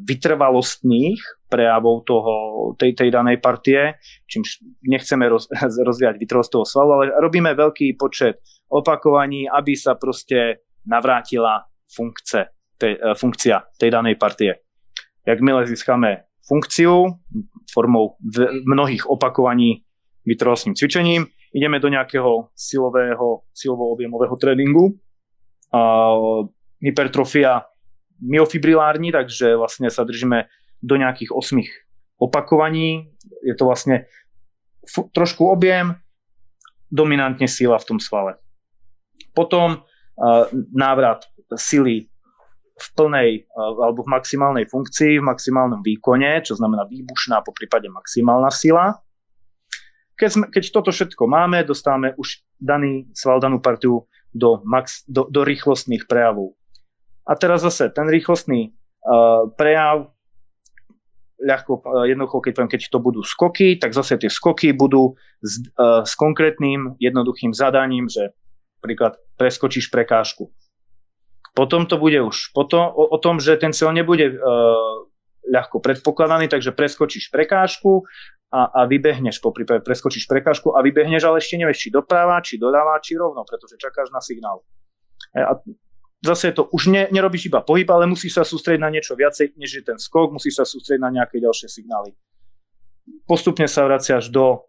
[0.00, 1.20] vytrvalostných
[1.52, 2.32] prejavov toho,
[2.80, 4.40] tej, tej danej partie, čím
[4.80, 5.44] nechceme roz,
[5.88, 8.40] rozvíjať vytrvalosť toho svalu, ale robíme veľký počet
[8.72, 12.48] opakovaní, aby sa proste navrátila funkce,
[12.80, 14.56] tej, funkcia tej danej partie.
[15.28, 17.20] Jakmile získame funkciu
[17.68, 18.16] formou
[18.64, 19.84] mnohých opakovaní
[20.24, 24.96] vytrvalostným cvičením, ideme do nejakého silového, silovo-objemového tréningu.
[25.72, 26.12] A
[26.80, 27.68] hypertrofia
[28.18, 30.48] myofibrilární, takže vlastne sa držíme
[30.82, 33.10] do nejakých 8 opakovaní.
[33.46, 34.06] Je to vlastne
[34.82, 35.94] f- trošku objem,
[36.90, 38.38] dominantne sila v tom svale.
[39.34, 42.10] Potom uh, návrat sily
[42.78, 47.86] v plnej uh, alebo v maximálnej funkcii, v maximálnom výkone, čo znamená výbušná, po prípade
[47.90, 48.98] maximálna sila.
[50.18, 55.46] Keď, sme, keď toto všetko máme, dostávame už daný sval, partiu do, max, do, do
[55.46, 56.58] rýchlostných prejavov.
[57.22, 58.74] A teraz zase ten rýchlostný
[59.06, 60.10] uh, prejav
[61.38, 65.62] ľahko, e, jednoducho, keď poviem, keď to budú skoky, tak zase tie skoky budú s,
[65.78, 68.34] uh, s konkrétnym jednoduchým zadaním, že
[68.82, 70.50] napríklad preskočíš prekážku.
[71.54, 74.38] Potom to bude už potom, o, o tom, že ten cieľ nebude uh,
[75.46, 78.04] ľahko predpokladaný, takže preskočíš prekážku
[78.48, 82.56] a, a vybehneš, po prípade preskočíš prekážku a vybehneš, ale ešte nevieš, či doprava, či
[82.56, 84.64] doľava, či rovno, pretože čakáš na signál.
[85.36, 85.60] A
[86.24, 89.70] zase to už ne, nerobíš iba pohyb, ale musíš sa sústrediť na niečo viacej, než
[89.80, 92.16] je ten skok, musíš sa sústrediť na nejaké ďalšie signály.
[93.28, 94.64] Postupne sa vraciaš do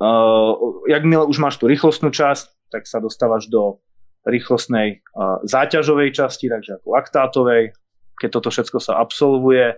[0.00, 0.52] uh,
[0.88, 3.84] jakmile už máš tú rýchlostnú časť, tak sa dostávaš do
[4.24, 7.76] rýchlostnej uh, záťažovej časti, takže ako laktátovej.
[8.16, 9.76] Keď toto všetko sa absolvuje,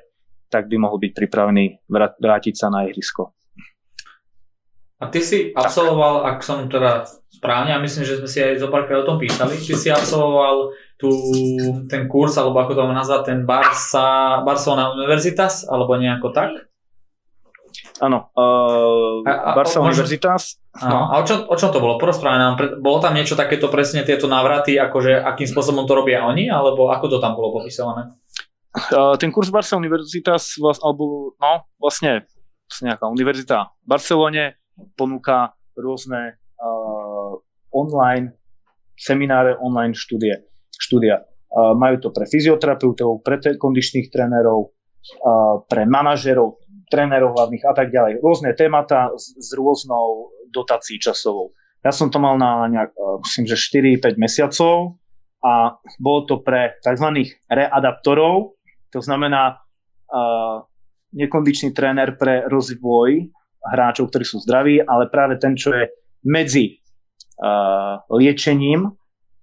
[0.48, 1.86] tak by mohol byť pripravený
[2.20, 3.34] vrátiť sa na ihrisko.
[5.02, 8.72] A ty si absolvoval, ak som teda správne, a myslím, že sme si aj zo
[8.72, 11.10] párkrát o tom písali, ty si absolvoval tu,
[11.90, 16.56] ten kurz, alebo ako to mám nazvať, ten Barsa, Barcelona Universitas, alebo nejako tak?
[18.00, 20.62] Áno, uh, Barsa Universitas.
[20.78, 21.10] No.
[21.10, 21.98] A o čom, o čom to bolo?
[21.98, 26.48] Porozprávame nám, bolo tam niečo takéto presne tieto návraty, akože akým spôsobom to robia oni,
[26.48, 28.14] alebo ako to tam bolo popísané?
[29.22, 32.26] Ten kurz Barsa Universitas, alebo no, vlastne,
[32.66, 34.44] vlastne nejaká univerzita v Barcelone,
[34.98, 37.38] ponúka rôzne uh,
[37.70, 38.34] online
[38.98, 40.42] semináre, online štúdie,
[40.74, 41.22] štúdia.
[41.54, 44.74] Uh, majú to pre fyzioterapeutov, pre kondičných trénerov,
[45.22, 46.58] uh, pre manažerov,
[46.90, 48.18] trénerov hlavných a tak ďalej.
[48.18, 51.54] Rôzne témata s, s rôznou dotácií časovou.
[51.82, 52.96] Ja som to mal na nejak,
[53.28, 54.96] myslím, že 4-5 mesiacov
[55.44, 57.36] a bolo to pre tzv.
[57.44, 58.56] readaptorov,
[58.94, 60.62] to znamená uh,
[61.10, 63.34] nekondičný tréner pre rozvoj
[63.64, 65.90] hráčov, ktorí sú zdraví, ale práve ten, čo je
[66.22, 66.78] medzi
[67.42, 68.94] uh, liečením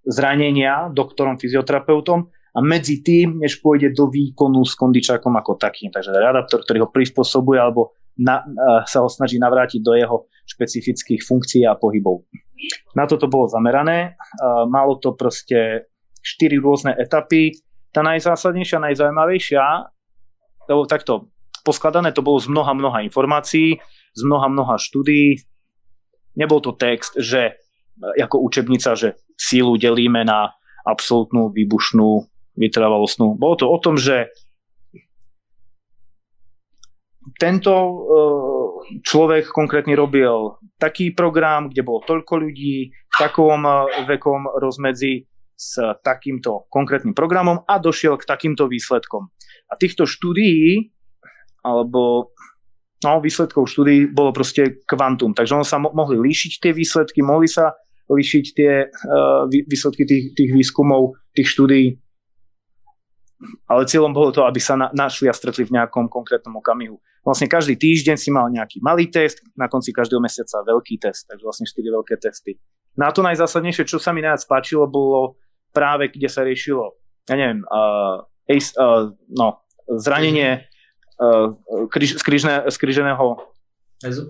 [0.07, 5.91] zranenia doktorom, fyzioterapeutom a medzi tým, než pôjde do výkonu s kondičákom ako takým.
[5.91, 11.21] Takže adaptor, ktorý ho prispôsobuje alebo na, uh, sa ho snaží navrátiť do jeho špecifických
[11.27, 12.23] funkcií a pohybov.
[12.93, 14.15] Na toto bolo zamerané.
[14.37, 15.89] Uh, malo to proste
[16.21, 17.57] štyri rôzne etapy.
[17.91, 19.63] Tá najzásadnejšia, najzaujímavejšia,
[20.71, 21.27] lebo takto
[21.67, 23.77] poskladané to bolo z mnoha, mnoha informácií
[24.13, 25.39] z mnoha, mnoha štúdií.
[26.35, 27.53] Nebol to text, že e,
[28.23, 30.55] ako učebnica, že sílu delíme na
[30.87, 33.35] absolútnu, výbušnú, vytrvalostnú.
[33.35, 34.31] Bolo to o tom, že
[37.39, 37.95] tento e,
[39.03, 45.27] človek konkrétne robil taký program, kde bolo toľko ľudí v takom e, vekom rozmedzi
[45.61, 49.29] s takýmto konkrétnym programom a došiel k takýmto výsledkom.
[49.69, 50.89] A týchto štúdií,
[51.61, 52.33] alebo
[53.05, 55.37] no, výsledkov štúdí bolo proste kvantum.
[55.37, 57.77] Takže ono sa mo- mohli líšiť tie výsledky, mohli sa
[58.09, 62.01] líšiť tie uh, výsledky tých, tých výskumov, tých štúdí,
[63.69, 66.97] ale cieľom bolo to, aby sa na, našli a stretli v nejakom konkrétnom okamihu.
[67.21, 71.45] Vlastne každý týždeň si mal nejaký malý test, na konci každého mesiaca veľký test, takže
[71.45, 72.57] vlastne 4 veľké testy.
[72.97, 75.37] Na to najzásadnejšie, čo sa mi najviac páčilo, bolo
[75.71, 76.95] práve, kde sa riešilo,
[77.27, 80.67] ja neviem, uh, ace, uh, no, zranenie
[81.19, 81.55] uh,
[81.87, 83.39] križ, z, križne, z križeného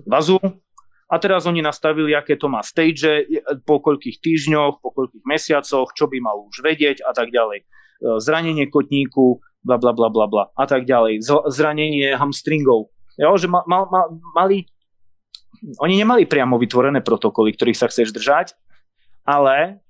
[0.05, 0.37] vazu
[1.11, 3.27] a teraz oni nastavili, aké to má stage,
[3.67, 7.67] po koľkých týždňoch, po koľkých mesiacoch, čo by mal už vedieť a tak ďalej.
[8.23, 11.19] Zranenie kotníku, bla bla bla bla bla a tak ďalej.
[11.51, 12.95] Zranenie hamstringov.
[13.19, 14.71] Jo, že mal, mal, mal, mali,
[15.83, 18.55] oni nemali priamo vytvorené protokoly, ktorých sa chceš držať,
[19.27, 19.83] ale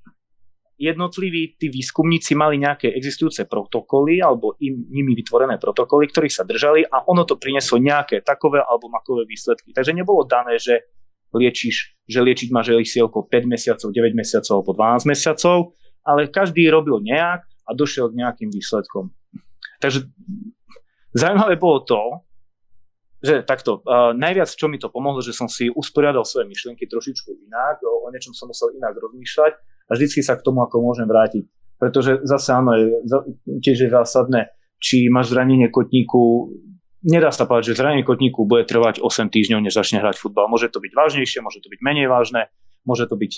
[0.81, 6.81] jednotliví tí výskumníci mali nejaké existujúce protokoly alebo im, nimi vytvorené protokoly, ktorých sa držali
[6.89, 9.69] a ono to prinieslo nejaké takové alebo makové výsledky.
[9.69, 10.89] Takže nebolo dané, že
[11.37, 15.57] liečiš, že liečiť má želisielko 5 mesiacov, 9 mesiacov alebo 12 mesiacov,
[16.01, 19.13] ale každý robil nejak a došiel k nejakým výsledkom.
[19.77, 20.09] Takže
[21.13, 22.01] zaujímavé bolo to,
[23.21, 27.29] že takto, uh, najviac, čo mi to pomohlo, že som si usporiadal svoje myšlienky trošičku
[27.45, 29.53] inak, o, o niečom som musel inak rozmýšľať
[29.91, 31.43] a vždycky sa k tomu, ako môžem vrátiť.
[31.75, 32.87] Pretože zase áno, je,
[33.59, 36.55] tiež je zásadné, či máš zranenie kotníku,
[37.03, 40.47] nedá sa povedať, že zranenie kotníku bude trvať 8 týždňov, než začne hrať futbal.
[40.47, 42.47] Môže to byť vážnejšie, môže to byť menej vážne,
[42.87, 43.31] môže to byť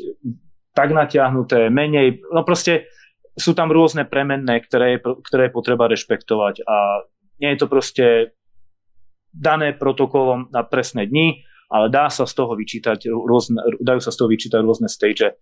[0.73, 2.89] tak natiahnuté, menej, no proste
[3.33, 7.05] sú tam rôzne premenné, ktoré je, ktoré potreba rešpektovať a
[7.41, 8.05] nie je to proste
[9.33, 11.41] dané protokolom na presné dni,
[11.73, 15.33] ale dá sa z toho vyčítať rôzne, dajú sa z toho vyčítať rôzne stage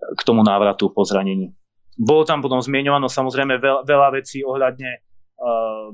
[0.00, 1.52] k tomu návratu po zranení.
[2.00, 4.90] Bolo tam potom zmieňovano samozrejme veľa, vecí ohľadne
[5.36, 5.92] uh,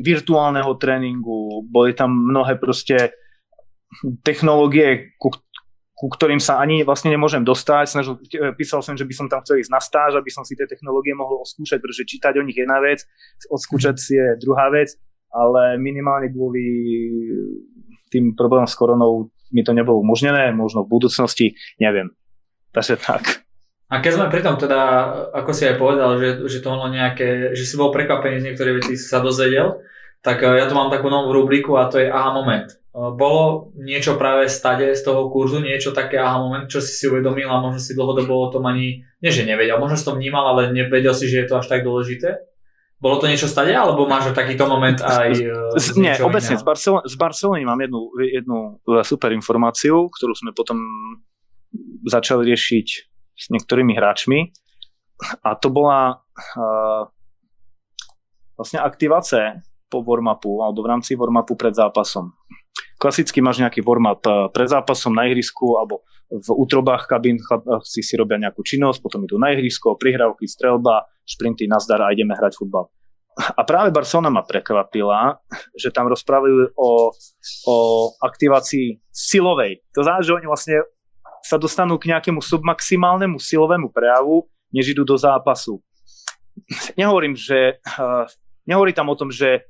[0.00, 3.12] virtuálneho tréningu, boli tam mnohé proste
[4.24, 5.28] technológie, ku,
[5.92, 7.84] ku ktorým sa ani vlastne nemôžem dostať.
[7.86, 8.16] Snažil,
[8.56, 11.12] písal som, že by som tam chcel ísť na stáž, aby som si tie technológie
[11.12, 13.04] mohol oskúšať, pretože čítať o nich jedna vec,
[13.52, 14.96] odskúšať si je druhá vec,
[15.28, 16.64] ale minimálne kvôli
[18.08, 22.08] tým problémom s koronou mi to nebolo umožnené, možno v budúcnosti, neviem.
[22.72, 23.44] Takže tak.
[23.92, 24.80] A keď sme pri tom teda,
[25.36, 28.76] ako si aj povedal, že, že to bolo nejaké, že si bol prekvapený z niektorých
[28.80, 29.84] vecí, si sa dozvedel,
[30.24, 32.72] tak eh, ja tu mám takú novú rubriku a to je aha moment.
[32.72, 37.04] Eh, bolo niečo práve stade z toho kurzu, niečo také aha moment, čo si si
[37.04, 40.56] uvedomil a možno si dlhodobo o tom ani, nie že nevedel, možno si to vnímal,
[40.56, 42.48] ale nevedel si, že je to až tak dôležité?
[42.96, 47.04] Bolo to niečo stade, alebo máš takýto moment aj eh, z, Nie, obecne z, Barcel-
[47.04, 50.80] z Barcelony mám jednu, jednu super informáciu, ktorú sme potom
[52.06, 52.86] začali riešiť
[53.32, 54.52] s niektorými hráčmi
[55.42, 57.02] a to bola uh,
[58.58, 62.32] vlastne aktivácia po warm-upu alebo v rámci warm-upu pred zápasom.
[62.96, 67.36] Klasicky máš nejaký warm-up pred zápasom na ihrisku alebo v útrobách kabín
[67.84, 72.32] si si robia nejakú činnosť, potom idú na ihrisko, prihrávky, strelba, šprinty, nazdar a ideme
[72.32, 72.88] hrať futbal.
[73.32, 75.40] A práve Barcelona ma prekvapila,
[75.76, 77.12] že tam rozprávajú o,
[77.68, 77.76] o
[78.20, 79.84] aktivácii silovej.
[79.96, 80.76] To znamená, že oni vlastne
[81.42, 85.82] sa dostanú k nejakému submaximálnemu silovému prejavu, než idú do zápasu.
[87.00, 88.24] Nehovorím, že, uh,
[88.64, 89.66] nehovorí tam o tom, že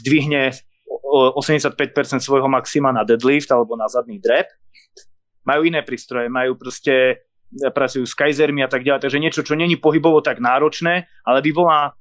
[0.00, 0.56] zdvihne
[0.88, 1.76] 85%
[2.22, 4.48] svojho maxima na deadlift alebo na zadný drep.
[5.44, 9.74] Majú iné prístroje, majú proste pracujú s kajzermi a tak ďalej, takže niečo, čo není
[9.74, 11.98] pohybovo tak náročné, ale vyvolá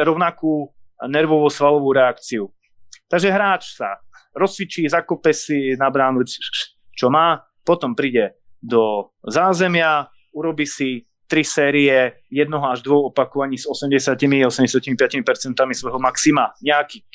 [0.00, 0.72] rovnakú
[1.04, 2.48] nervovo-svalovú reakciu.
[3.06, 4.00] Takže hráč sa
[4.32, 6.24] rozcvičí, zakope si na bránu,
[6.96, 13.64] čo má, potom príde do zázemia, urobí si tri série jednoho až dvoch opakovaní s
[13.64, 14.44] 80-85%
[15.72, 16.52] svojho maxima.
[16.60, 17.08] Nejaký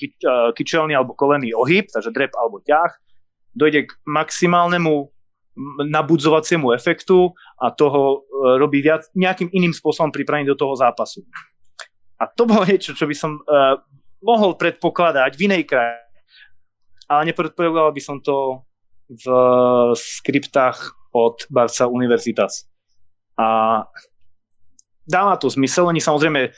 [0.57, 2.97] kyčelný alebo kolený ohyb, takže drep alebo ťah,
[3.53, 5.13] dojde k maximálnemu
[5.89, 11.25] nabudzovaciemu efektu a toho e, robí viac, nejakým iným spôsobom pripraviť do toho zápasu.
[12.21, 13.77] A to bolo niečo, čo by som uh,
[14.25, 16.01] mohol predpokladať v inej krajine,
[17.05, 18.65] ale nepredpokladal by som to
[19.07, 19.25] v
[19.95, 22.67] skriptách od Barca Universitas.
[23.39, 23.81] A
[25.07, 26.51] dáva to zmysel, oni samozrejme e,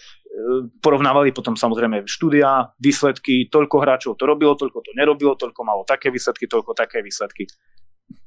[0.81, 6.09] porovnávali potom samozrejme štúdia, výsledky, toľko hráčov to robilo, toľko to nerobilo, toľko malo také
[6.09, 7.45] výsledky, toľko také výsledky.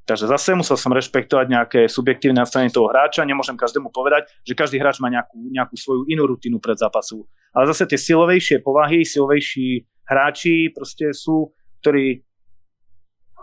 [0.07, 4.79] Takže zase musel som rešpektovať nejaké subjektívne nastavenie toho hráča, nemôžem každému povedať, že každý
[4.79, 7.27] hráč má nejakú, nejakú svoju inú rutinu pred zápasu.
[7.51, 11.51] Ale zase tie silovejšie povahy, silovejší hráči proste sú,
[11.83, 12.23] ktorí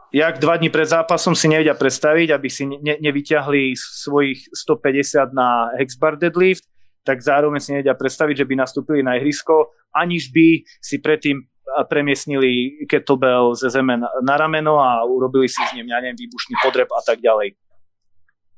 [0.09, 5.69] jak dva dní pred zápasom si nevedia predstaviť, aby si ne, nevyťahli svojich 150 na
[5.77, 6.65] hexbar deadlift,
[7.05, 11.45] tak zároveň si nevedia predstaviť, že by nastúpili na ihrisko, aniž by si predtým
[11.89, 16.89] premiesnili kettlebell ze zeme na rameno a urobili si s ním, ja neviem, výbušný podreb
[16.89, 17.53] a tak ďalej.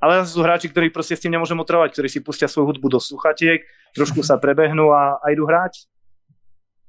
[0.01, 2.97] Ale sú hráči, ktorí proste s tým nemôžem otrovať, ktorí si pustia svoju hudbu do
[2.97, 3.61] sluchatiek,
[3.93, 5.85] trošku sa prebehnú a, a idú hrať.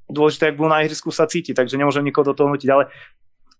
[0.09, 2.89] Dôležité, ak budú na ihrisku sa cíti, takže nemôžem nikoho do toho nutiť, ale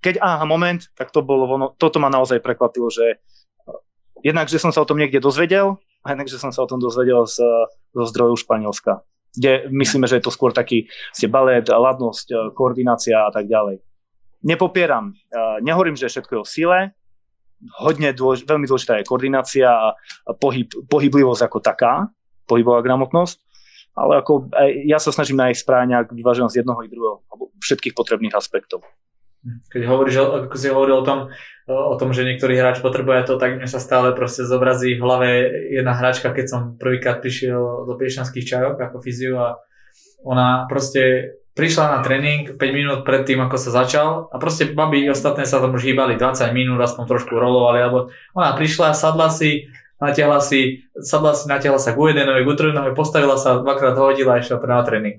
[0.03, 4.59] keď aha, moment, tak to bolo ono, toto ma naozaj prekvapilo, že eh, jednak, že
[4.59, 7.39] som sa o tom niekde dozvedel, a jednak, že som sa o tom dozvedel z,
[7.95, 9.07] zo zdrojov Španielska,
[9.39, 13.81] kde myslíme, že je to skôr taký ste balet, ladnosť, eh, koordinácia a tak ďalej.
[14.43, 15.15] nepopieram,
[15.63, 16.81] nehovorím, že všetko je o sile,
[17.79, 19.95] hodne dôlež, veľmi dôležitá je koordinácia a
[20.35, 22.11] pohyb, pohyblivosť ako taká,
[22.51, 23.39] pohybová gramotnosť,
[23.95, 24.51] ale ako
[24.89, 28.83] ja sa snažím nájsť správne vyváženosť jednoho i druhého, alebo všetkých potrebných aspektov.
[29.43, 31.19] Keď hovoríš, ako si hovoril o tom,
[31.67, 35.31] o tom, že niektorý hráč potrebuje to, tak mne sa stále proste zobrazí v hlave
[35.71, 39.59] jedna hráčka, keď som prvýkrát prišiel do Piešťanských čajok ako fyziu a
[40.23, 45.11] ona proste prišla na tréning 5 minút pred tým, ako sa začal a proste baby
[45.11, 49.69] ostatné sa tam už hýbali 20 minút, aspoň trošku rolovali, alebo ona prišla, sadla si,
[50.01, 54.59] natiahla si, sadla si, natiahla sa k jednému, k postavila sa, dvakrát hodila a išla
[54.63, 55.19] na tréning.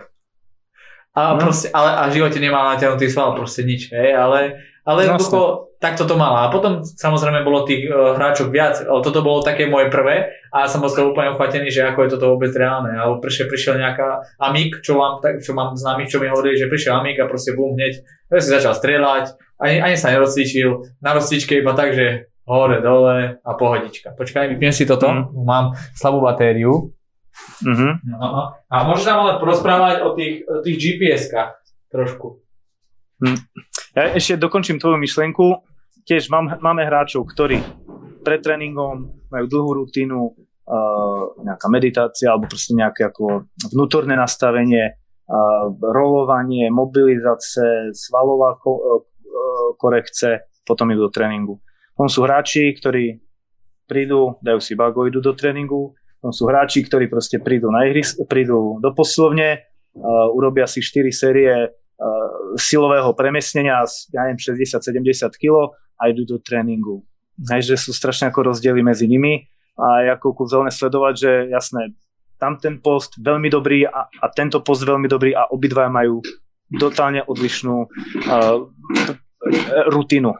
[1.13, 1.45] A, no.
[1.45, 6.07] proste, ale, a v živote nemala natiahnutý sval, proste nič, hej, ale, ale jednoducho takto
[6.07, 6.47] to mala.
[6.47, 10.63] A potom samozrejme bolo tých uh, hráčov viac, ale toto bolo také moje prvé a
[10.63, 12.95] ja som bol úplne uchvatený, že ako je toto vôbec reálne.
[12.95, 16.71] Alebo prišiel, prišiel nejaká Amik, čo mám, tak, čo mám známy, čo mi hovorili, že
[16.71, 17.99] prišiel Amik a proste bum hneď,
[18.31, 23.39] že si začal strieľať, ani, ani sa nerozcvičil, na rozcvičke iba tak, že hore, dole
[23.43, 24.15] a pohodička.
[24.15, 25.35] Počkaj, vypnem si toto, mm.
[25.43, 26.95] mám slabú batériu.
[28.05, 31.51] No, a môžeš nám ale porozprávať o tých, o tých GPS-kách
[31.89, 32.41] trošku.
[33.23, 33.39] Mm.
[33.93, 35.61] Ja ešte dokončím tvoju myšlienku.
[36.03, 37.61] Tiež mám, máme hráčov, ktorí
[38.25, 44.95] pred tréningom majú dlhú rutínu, uh, nejaká meditácia alebo proste nejaké ako vnútorné nastavenie,
[45.27, 49.01] uh, rolovanie, mobilizácie, svalová ko- uh,
[49.79, 51.59] korekce, potom idú do tréningu.
[51.93, 53.21] Potom sú hráči, ktorí
[53.85, 58.15] prídu, dajú si bago, idú do tréningu, tam sú hráči, ktorí proste prídu, na ihris,
[58.31, 63.83] prídu do poslovne, uh, urobia si 4 série uh, silového premiesnenia,
[64.15, 67.03] ja neviem, 60-70 kg a idú do tréningu.
[67.51, 71.91] Hej, že sú strašne ako rozdiely medzi nimi a ako kúzelné sledovať, že jasné,
[72.39, 76.23] tam ten post veľmi dobrý a, a tento post veľmi dobrý a obidva majú
[76.79, 78.63] totálne odlišnú uh,
[79.91, 80.39] rutinu.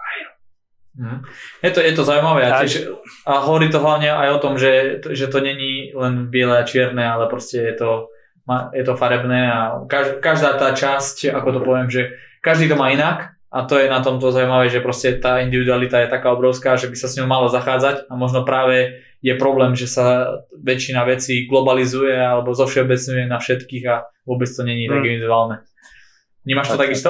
[0.94, 1.26] Mhm.
[1.66, 2.94] Je to, je to zaujímavé a, tiež,
[3.26, 7.02] a hovorí to hlavne aj o tom, že, že to není len biele a čierne,
[7.02, 7.92] ale proste je to,
[8.78, 9.82] je to farebné a
[10.22, 12.14] každá tá časť, ako to poviem, že
[12.46, 16.14] každý to má inak a to je na tomto zaujímavé, že proste tá individualita je
[16.14, 19.90] taká obrovská, že by sa s ňou malo zachádzať a možno práve je problém, že
[19.90, 25.66] sa väčšina vecí globalizuje alebo zovšeobecňuje na všetkých a vôbec to není tak individuálne.
[26.44, 27.10] Vnímaš to takisto?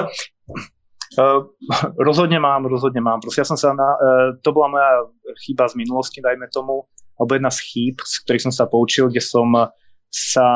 [1.14, 1.46] Uh,
[2.08, 3.20] rozhodne mám, rozhodne mám.
[3.20, 4.90] Proste ja som sa na, uh, to bola moja
[5.44, 6.88] chyba z minulosti, dajme tomu,
[7.20, 9.48] alebo jedna z chýb, z ktorých som sa poučil, kde som
[10.10, 10.48] sa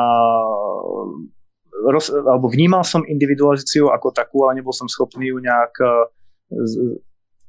[1.87, 6.07] roz, alebo vnímal som individualizáciu ako takú, ale nebol som schopný ju nejak uh,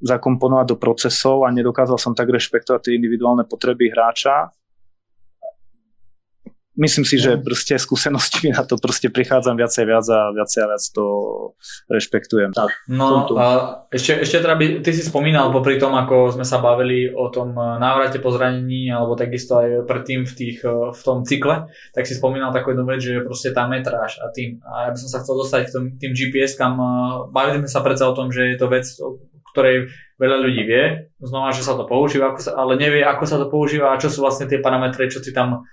[0.00, 4.48] zakomponovať do procesov a nedokázal som tak rešpektovať tie individuálne potreby hráča
[6.80, 10.84] myslím si, že proste skúseností na to proste prichádzam viacej viac a viacej a viac
[10.96, 11.04] to
[11.92, 12.56] rešpektujem.
[12.56, 13.46] Tak, no a
[13.92, 17.52] ešte, ešte teda by, ty si spomínal popri tom, ako sme sa bavili o tom
[17.52, 22.50] návrate po zranení alebo takisto aj predtým v, tých, v tom cykle, tak si spomínal
[22.50, 24.64] takú jednu vec, že proste tá metráž a tým.
[24.64, 26.80] A ja by som sa chcel dostať k tým, tým GPS, kam
[27.28, 28.88] bavili sme sa predsa o tom, že je to vec,
[29.52, 30.84] ktorej veľa ľudí vie,
[31.20, 34.12] znova, že sa to používa, ako sa, ale nevie, ako sa to používa a čo
[34.12, 35.66] sú vlastne tie parametre, čo si tam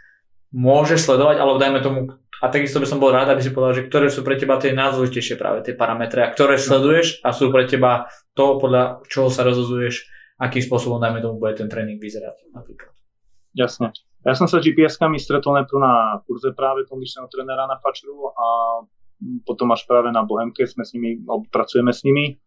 [0.52, 2.00] môžeš sledovať, alebo dajme tomu,
[2.38, 4.72] a takisto by som bol rád, aby si povedal, že ktoré sú pre teba tie
[4.72, 9.42] najdôležitejšie práve tie parametre, a ktoré sleduješ a sú pre teba to, podľa čoho sa
[9.42, 10.06] rozhoduješ,
[10.38, 12.94] akým spôsobom, dajme tomu, bude ten tréning vyzerať napríklad.
[13.58, 13.90] Jasne.
[14.22, 18.48] Ja som sa GPS-kami stretol najprv na kurze práve kondičného trénera na Fačru a
[19.48, 21.18] potom až práve na Bohemke sme s nimi,
[21.50, 22.38] pracujeme s nimi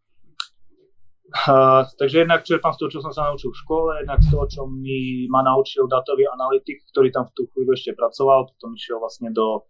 [1.31, 4.45] Uh, takže jednak čerpám z toho, čo som sa naučil v škole, jednak z toho,
[4.51, 8.99] čo mi ma naučil datový analytik, ktorý tam v tú chvíľu ešte pracoval, potom išiel
[8.99, 9.63] vlastne do,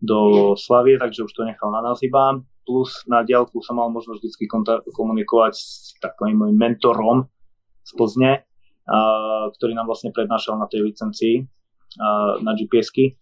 [0.00, 2.40] do Slavie, takže už to nechal na nás iba.
[2.64, 4.48] Plus na diálku som mal možnosť vždy
[4.96, 7.28] komunikovať s takým môjim mentorom
[7.84, 13.12] z Plzne, uh, ktorý nám vlastne prednášal na tej licencii uh, na GPS-ky.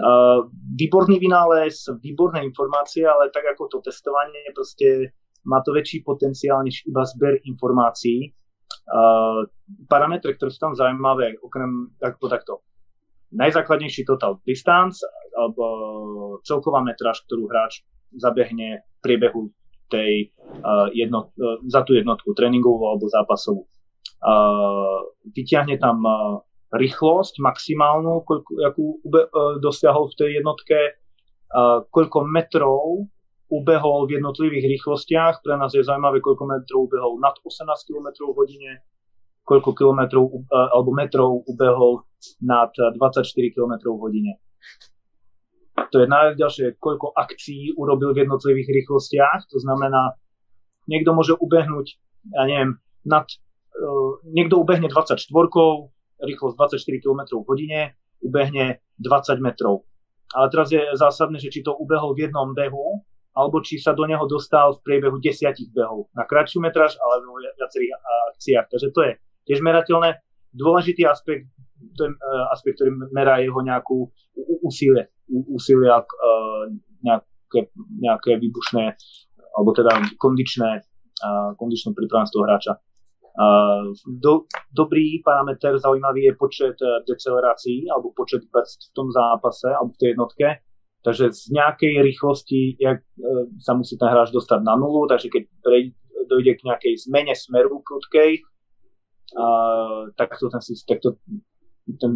[0.00, 5.12] Uh, výborný vynález, výborné informácie, ale tak ako to testovanie, proste
[5.46, 8.34] má to väčší potenciál než iba zber informácií.
[8.86, 9.46] Uh,
[9.90, 12.54] parametre, ktoré sú tam zaujímavé, okrem takto, takto.
[13.34, 15.02] Najzákladnejší total distance,
[15.34, 15.64] alebo
[16.46, 17.82] celková metráž, ktorú hráč
[18.14, 19.50] zabehne v priebehu
[19.90, 20.30] tej
[20.62, 23.66] uh, jednot, uh, za tú jednotku tréningovú alebo zápasovú.
[24.22, 25.02] Uh,
[25.34, 26.42] vyťahne tam uh,
[26.74, 30.78] rýchlosť maximálnu, koľko, akú uh, dosiahol v tej jednotke,
[31.50, 33.10] uh, koľko metrov
[33.46, 35.42] ubehol v jednotlivých rýchlostiach.
[35.42, 38.70] Pre nás je zaujímavé, koľko metrov ubehol nad 18 km v hodine,
[39.46, 42.02] koľko kilometrov e, alebo metrov ubehol
[42.42, 43.22] nad 24
[43.54, 44.32] km v hodine.
[45.92, 50.16] To je najďalšie, koľko akcií urobil v jednotlivých rýchlostiach, to znamená,
[50.90, 51.86] niekto môže ubehnúť,
[52.32, 53.28] ja neviem, nad,
[53.76, 55.20] uh, niekto ubehne 24
[56.16, 57.80] rýchlosť 24 km v hodine,
[58.24, 59.84] ubehne 20 metrov.
[60.32, 63.04] Ale teraz je zásadné, že či to ubehol v jednom behu,
[63.36, 67.52] alebo či sa do neho dostal v priebehu desiatich behov na kratšiu metráž alebo v
[67.60, 67.92] viacerých
[68.32, 68.66] akciách.
[68.72, 69.12] Takže to je
[69.52, 70.16] tiež merateľné.
[70.56, 71.52] Dôležitý aspekt,
[72.00, 72.10] to je
[72.48, 74.08] aspekt, ktorý merá jeho nejakú
[74.64, 75.92] úsilie, úsilie
[77.04, 77.68] nejaké,
[78.00, 78.84] nejaké výbušné
[79.56, 80.80] alebo teda kondičné,
[81.60, 82.72] kondičnú pripravenosť hráča.
[84.16, 90.00] Do, dobrý parameter, zaujímavý je počet e, decelerácií alebo počet v tom zápase alebo v
[90.00, 90.46] tej jednotke.
[91.06, 95.42] Takže z nejakej rýchlosti jak, e, sa musí ten hráč dostať na nulu, takže keď
[96.26, 98.42] dojde k nejakej zmene smeru prudkej,
[100.16, 101.10] tak to ten, tak to,
[101.98, 102.12] ten,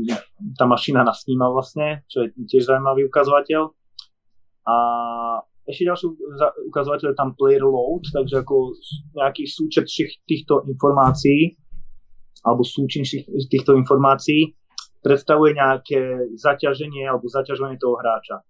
[0.58, 3.70] tá mašina nasníma vlastne, čo je tiež zaujímavý ukazovateľ.
[4.66, 4.74] A
[5.66, 6.06] ešte ďalší
[6.70, 8.74] ukazovateľ je tam player load, takže ako
[9.14, 9.86] nejaký súčet
[10.26, 11.54] týchto informácií
[12.40, 13.04] alebo súčin
[13.52, 14.56] týchto informácií
[15.04, 18.40] predstavuje nejaké zaťaženie alebo zaťažovanie toho hráča.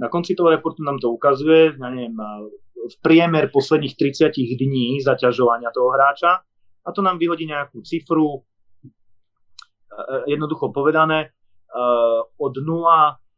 [0.00, 2.16] Na konci toho reportu nám to ukazuje, ja neviem,
[2.80, 6.40] v priemer posledných 30 dní zaťažovania toho hráča
[6.80, 8.40] a to nám vyhodí nejakú cifru,
[10.24, 11.36] jednoducho povedané,
[12.40, 12.64] od 0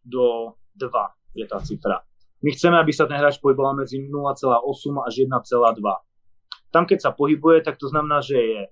[0.07, 1.99] do 2 je tá cifra.
[2.47, 4.63] My chceme, aby sa ten hráč pohyboval medzi 0,8
[5.03, 5.35] až 1,2.
[6.71, 8.63] Tam, keď sa pohybuje, tak to znamená, že je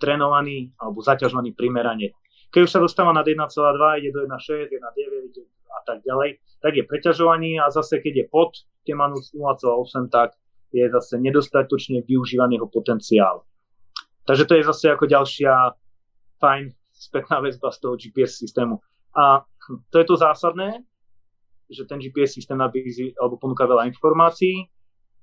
[0.00, 2.16] trénovaný alebo zaťažovaný primerane.
[2.48, 3.38] Keď už sa dostáva nad 1,2,
[4.00, 8.54] ide do 1,6, 1,9 a tak ďalej, tak je preťažovaný a zase keď je pod
[8.84, 10.36] téma 0,8, tak
[10.72, 13.44] je zase nedostatočne využívaný jeho potenciál.
[14.24, 15.52] Takže to je zase ako ďalšia
[16.38, 18.78] fajn spätná väzba z toho GPS systému.
[19.18, 19.42] A
[19.90, 20.86] to je to zásadné,
[21.68, 24.70] že ten GPS systém nabízi alebo ponúka veľa informácií,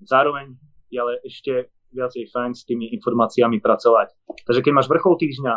[0.04, 0.54] zároveň
[0.89, 4.14] je ale ešte viacej fajn s tými informáciami pracovať.
[4.45, 5.54] Takže keď máš vrchol týždňa,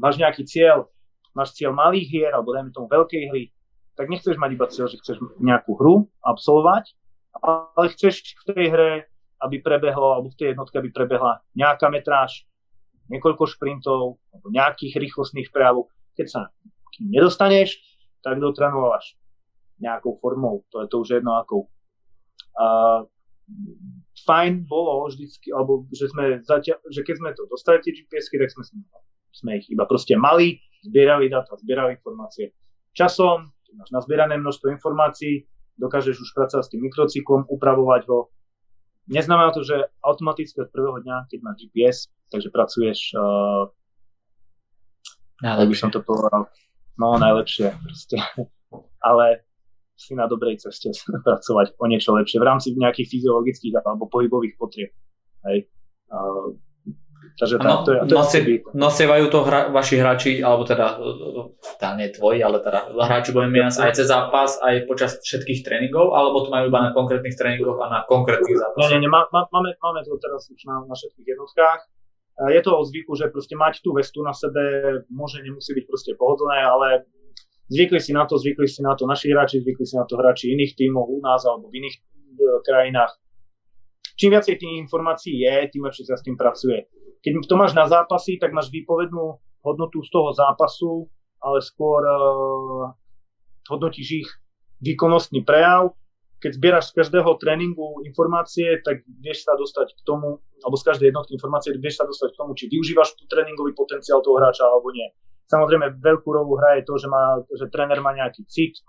[0.00, 0.88] máš nejaký cieľ,
[1.36, 3.44] máš cieľ malých hier alebo dajme tomu veľkej hry,
[3.94, 6.94] tak nechceš mať iba cieľ, že chceš nejakú hru absolvovať,
[7.42, 8.90] ale chceš v tej hre,
[9.40, 12.44] aby prebehlo, alebo v tej jednotke, aby prebehla nejaká metráž,
[13.08, 15.90] niekoľko šprintov, alebo nejakých rýchlostných prejavov.
[16.14, 16.40] Keď sa
[17.00, 17.80] nedostaneš,
[18.20, 19.16] tak dotrenuješ
[19.80, 21.72] nejakou formou, to je to už jedno akou.
[22.60, 23.00] A
[24.28, 28.52] fajn bolo vždycky, alebo že, sme zatia- že keď sme to dostali tie GPS-ky, tak
[28.52, 28.64] sme,
[29.32, 32.52] sme ich iba proste mali, zbierali data, zbierali informácie.
[32.92, 35.46] Časom, keď máš nazbierané množstvo informácií,
[35.78, 38.34] dokážeš už pracovať s tým mikrocyklom, upravovať ho.
[39.06, 41.98] Neznamená to, že automaticky od prvého dňa, keď máš GPS,
[42.34, 43.70] takže pracuješ uh,
[45.46, 45.70] najlepšie.
[45.70, 46.50] by som to povedal,
[46.98, 48.18] no najlepšie proste.
[49.00, 49.46] Ale
[49.94, 50.90] si na dobrej ceste
[51.26, 54.90] pracovať o niečo lepšie v rámci nejakých fyziologických alebo pohybových potrieb.
[55.46, 55.70] Hej.
[56.10, 56.58] Uh,
[57.40, 61.00] takže tá, to, je, to nosie, je nosievajú to hra, vaši hráči, alebo teda,
[61.80, 66.44] tá nie tvoji, ale teda hráči mať aj cez zápas, aj počas všetkých tréningov, alebo
[66.44, 68.92] to majú iba na konkrétnych tréningoch a na konkrétnych zápasoch?
[68.92, 71.80] Nie, nie, nie má, má, máme, máme to teraz už na, na všetkých jednotkách.
[72.40, 74.60] Je to o zvyku, že proste mať tú vestu na sebe
[75.12, 77.08] môže, nemusí byť proste pohodlné, ale
[77.70, 80.50] Zvykli si na to, zvykli si na to naši hráči, zvykli si na to hráči
[80.50, 82.00] iných tímov u nás alebo v iných e,
[82.66, 83.14] krajinách.
[84.18, 86.90] Čím viacej tých informácií je, tým lepšie sa s tým pracuje.
[87.20, 91.08] Keď to máš na zápasy, tak máš výpovednú hodnotu z toho zápasu,
[91.40, 92.92] ale skôr uh,
[93.68, 94.28] hodnotíš ich
[94.80, 95.92] výkonnostný prejav.
[96.40, 101.06] Keď zbieraš z každého tréningu informácie, tak vieš sa dostať k tomu, alebo z každej
[101.12, 104.88] jednotky informácie vieš sa dostať k tomu, či využívaš tu tréningový potenciál toho hráča alebo
[104.88, 105.04] nie.
[105.52, 108.80] Samozrejme, veľkú rolu hraje to, že, má, že tréner má nejaký cit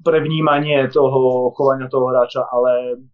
[0.00, 3.04] pre vnímanie toho chovania toho hráča, ale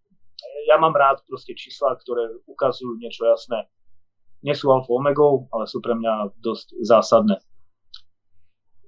[0.70, 3.66] ja mám rád proste čísla, ktoré ukazujú niečo jasné.
[4.44, 7.36] Nie sú alfa omegou, ale sú pre mňa dosť zásadné.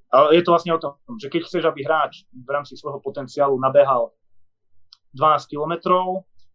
[0.08, 3.60] Ale je to vlastne o tom, že keď chceš, aby hráč v rámci svojho potenciálu
[3.60, 4.16] nabehal
[5.12, 5.74] 12 km,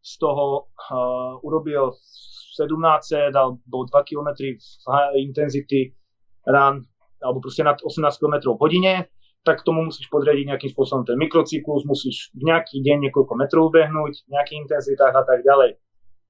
[0.03, 1.95] z toho uh, urobil
[2.59, 2.75] 17
[3.31, 4.87] alebo 2 km v
[5.23, 5.95] intenzity
[6.43, 6.83] run
[7.23, 8.93] alebo proste nad 18 km v hodine,
[9.47, 14.27] tak tomu musíš podriadiť nejakým spôsobom ten mikrocyklus, musíš v nejaký deň niekoľko metrov behnúť,
[14.27, 15.79] v nejakých intenzitách a tak ďalej.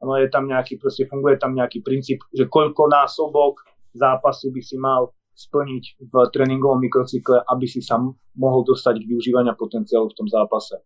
[0.04, 3.64] No je tam nejaký, proste funguje tam nejaký princíp, že koľko násobok
[3.96, 7.98] zápasu by si mal splniť v tréningovom mikrocykle, aby si sa
[8.38, 10.78] mohol dostať k využívania potenciálu v tom zápase.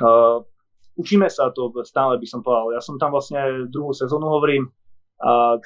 [0.00, 0.40] Uh,
[0.96, 2.72] učíme sa to stále, by som povedal.
[2.72, 4.70] Ja som tam vlastne druhú sezónu hovorím,
[5.20, 5.56] a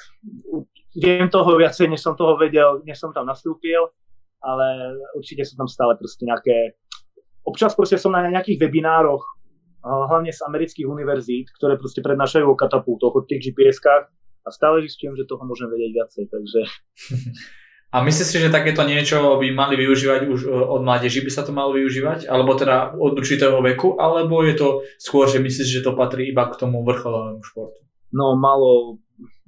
[0.95, 3.91] viem toho viacej, než som toho vedel, než som tam nastúpil,
[4.39, 6.79] ale určite sú tam stále proste nejaké...
[7.43, 9.23] Občas proste som na nejakých webinároch
[9.83, 14.11] hlavne z amerických univerzít, ktoré proste prednášajú o katapultoch, o tých GPS-kách
[14.43, 16.59] a stále zistujem, že toho môžem vedieť viacej, takže...
[17.89, 21.41] A myslíš si, že takéto niečo by mali využívať už e, od mládeži, by sa
[21.41, 22.29] to malo využívať?
[22.29, 23.97] Alebo teda od určitého veku?
[23.97, 24.67] Alebo je to
[25.01, 27.81] skôr, že myslíš, že to patrí iba k tomu vrcholovému športu?
[28.13, 29.01] No malo,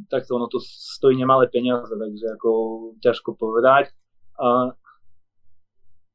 [0.10, 2.50] takto ono to stojí nemalé peniaze, takže ako
[3.06, 3.94] ťažko povedať.
[4.42, 4.74] A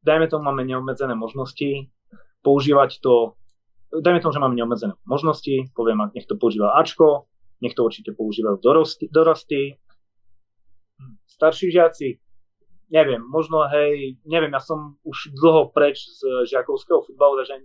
[0.03, 1.87] dajme tomu, máme neobmedzené možnosti,
[2.43, 3.39] používať to,
[4.03, 7.29] dajme tomu, že máme neobmedzené možnosti, poviem, nech to používa Ačko,
[7.61, 9.81] to určite používajú dorosty, dorosty
[11.27, 12.17] starší žiaci,
[12.89, 17.61] neviem, možno hej, neviem, ja som už dlho preč z žiakovského futbalu, takže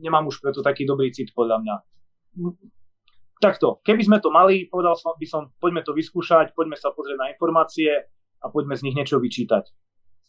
[0.00, 1.74] nemám už preto taký dobrý cit podľa mňa.
[3.38, 7.18] Takto, keby sme to mali, povedal som, by som, poďme to vyskúšať, poďme sa pozrieť
[7.18, 7.90] na informácie
[8.42, 9.68] a poďme z nich niečo vyčítať.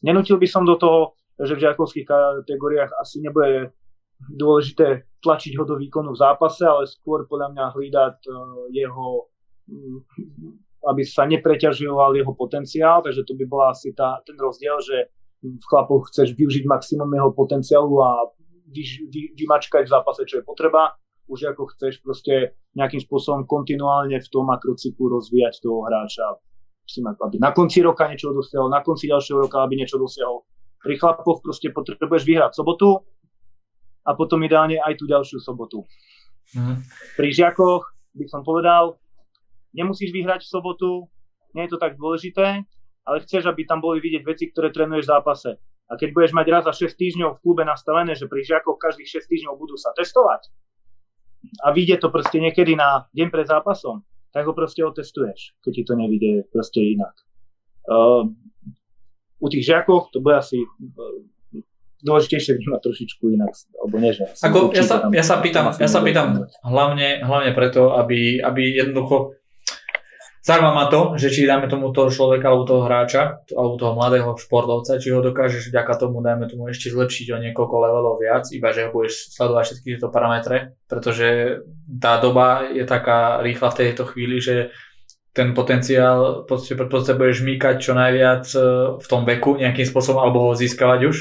[0.05, 3.71] Nenutil by som do toho, že v žiakovských kategóriách asi nebude
[4.27, 8.35] dôležité tlačiť ho do výkonu v zápase, ale skôr podľa mňa hlídať uh,
[8.71, 9.31] jeho
[10.87, 15.11] aby sa nepreťažoval jeho potenciál, takže to by bola asi tá, ten rozdiel, že
[15.43, 18.31] v chlapoch chceš využiť maximum jeho potenciálu a
[18.71, 20.95] vy, vy, vymačkať v zápase, čo je potreba,
[21.27, 26.39] už ako chceš proste nejakým spôsobom kontinuálne v tom makrocyklu rozvíjať toho hráča,
[27.27, 30.47] aby na konci roka niečo dosiahol, na konci ďalšieho roka, aby niečo dosiahol.
[30.79, 33.03] Pri chlapoch proste potrebuješ vyhrať sobotu
[34.03, 35.85] a potom ideálne aj tú ďalšiu sobotu.
[36.55, 36.81] Mm.
[37.15, 37.83] Pri žiakoch
[38.15, 38.97] by som povedal,
[39.75, 40.89] nemusíš vyhrať v sobotu,
[41.53, 42.65] nie je to tak dôležité,
[43.05, 45.51] ale chceš, aby tam boli vidieť veci, ktoré trénuješ v zápase.
[45.89, 49.25] A keď budeš mať raz za 6 týždňov v klube nastavené, že pri žiakoch každých
[49.25, 50.45] 6 týždňov budú sa testovať
[51.65, 55.83] a vyjde to proste niekedy na deň pred zápasom, tak ho proste otestuješ, keď ti
[55.89, 57.15] to nevidie proste inak.
[57.89, 58.29] Uh,
[59.41, 60.61] u tých žiakov to bude asi
[62.03, 64.23] dôležitejšie vnímať trošičku inak, alebo nie, že...
[64.43, 69.39] Ako, ja, sa, ja sa pýtam, ja sa pýtam hlavne, hlavne preto, aby, aby jednoducho
[70.39, 74.33] Zaujíma ma to, že či dáme tomu toho človeka alebo toho hráča, alebo toho mladého
[74.33, 78.73] športovca, či ho dokážeš vďaka tomu, dajme tomu ešte zlepšiť o niekoľko levelov viac, iba
[78.73, 84.03] že ho budeš sledovať všetky tieto parametre, pretože tá doba je taká rýchla v tejto
[84.09, 84.73] chvíli, že
[85.35, 88.59] ten potenciál potrebuješ mýkať čo najviac e,
[88.97, 91.17] v tom veku nejakým spôsobom, alebo ho získavať už,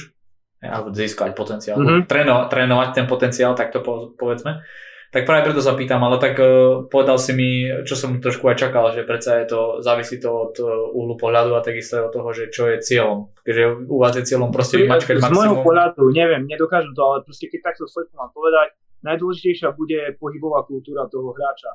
[0.59, 2.11] alebo získať potenciál, mm-hmm.
[2.11, 3.82] tréno, trénovať ten potenciál, tak to
[4.18, 4.62] povedzme.
[5.09, 8.68] Tak práve preto sa pýtam, ale tak uh, povedal si mi, čo som trošku aj
[8.68, 12.12] čakal, že predsa je to, závisí to od uh, uhlu pohľadu a takisto aj od
[12.12, 13.32] toho, že čo je cieľom.
[13.40, 15.32] Keďže u vás je cieľom proste vymačkať maximum.
[15.32, 20.00] Z môjho pohľadu, neviem, nedokážem to, ale proste keď takto sledku mám povedať, najdôležitejšia bude
[20.20, 21.72] pohybová kultúra toho hráča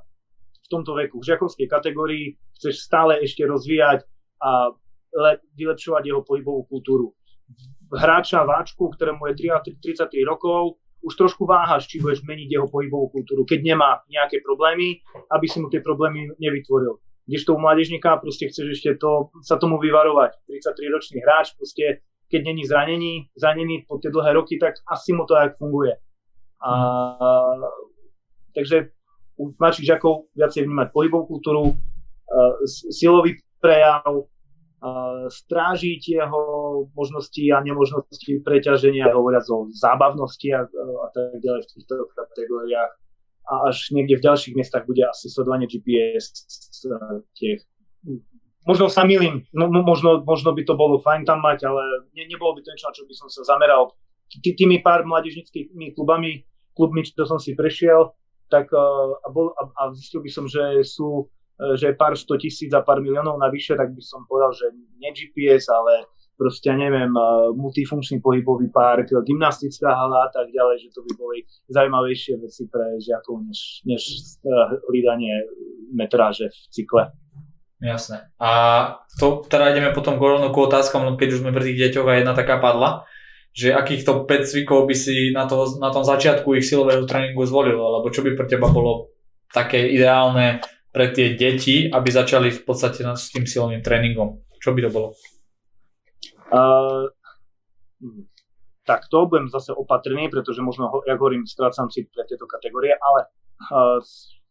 [0.61, 1.17] v tomto veku.
[1.17, 4.05] V žiakovskej kategórii chceš stále ešte rozvíjať
[4.45, 4.77] a
[5.09, 7.17] le- vylepšovať jeho pohybovú kultúru.
[7.93, 13.43] Hráča váčku, ktorému je 33 rokov, už trošku váhaš, či budeš meniť jeho pohybovú kultúru,
[13.43, 16.97] keď nemá nejaké problémy, aby si mu tie problémy nevytvoril.
[17.27, 20.43] Kdežto u mládežníka proste chceš ešte to, sa tomu vyvarovať.
[20.47, 25.35] 33-ročný hráč proste, keď není zranený, zranený po tie dlhé roky, tak asi mu to
[25.35, 25.95] aj funguje.
[26.63, 26.71] A,
[28.55, 28.95] takže
[29.39, 31.75] u mladších žiakov viacej vnímať pohybovú kultúru,
[32.95, 34.27] silový prejav,
[35.31, 36.43] strážiť jeho
[36.91, 42.91] možnosti a nemožnosti preťaženia, hovoriac o zábavnosti a, a tak ďalej v týchto kategóriách.
[43.43, 46.47] A až niekde v ďalších miestach bude asi sledovanie GPS
[47.35, 47.63] tých
[48.63, 52.55] možno sa milím, no, možno, možno by to bolo fajn tam mať, ale ne, nebolo
[52.55, 53.91] by to niečo, na čo by som sa zameral.
[54.31, 58.15] T- tými pár mládežnickými klubami, klubmi, čo som si prešiel,
[58.47, 61.42] tak a, bol, a, a zistil by som, že sú E,
[61.79, 65.71] že pár sto tisíc a pár miliónov navyše, tak by som povedal, že nie GPS,
[65.71, 71.11] ale proste, neviem, e, multifunkčný pohybový park, gymnastická hala a tak ďalej, že to by
[71.15, 71.37] boli
[71.69, 74.01] zaujímavejšie veci pre žiakov, než, než
[74.89, 75.45] hlídanie
[75.93, 77.03] metráže v cykle.
[77.83, 78.31] Jasné.
[78.39, 78.51] A
[79.19, 82.13] to teda ideme potom rovno ku otázkam, no keď už sme pri tých deťoch a
[82.15, 83.03] jedna taká padla,
[83.53, 87.77] že akýchto 5 cvikov by si na, to, na tom začiatku ich silového tréningu zvolil,
[87.77, 89.13] alebo čo by pre teba bolo
[89.53, 90.63] také ideálne
[90.93, 94.45] pre tie deti, aby začali v podstate s tým silovým tréningom?
[94.61, 95.09] Čo by to bolo?
[96.53, 97.09] Uh,
[98.85, 103.25] tak to budem zase opatrný, pretože možno, jak hovorím, strácam si pre tieto kategórie, ale
[103.73, 103.97] uh,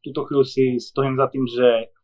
[0.03, 1.95] túto chvíľu si stojím za tým, že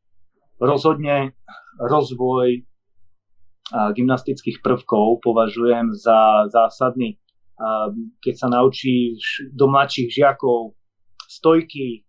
[0.62, 1.34] rozhodne
[1.82, 7.18] rozvoj uh, gymnastických prvkov považujem za zásadný.
[7.58, 7.90] Uh,
[8.22, 10.78] keď sa naučíš do mladších žiakov
[11.26, 12.07] stojky,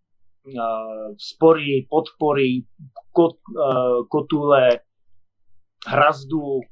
[1.18, 2.66] spory, podpory,
[3.12, 3.38] kot,
[4.10, 4.84] kotule,
[5.88, 6.64] hrazdu,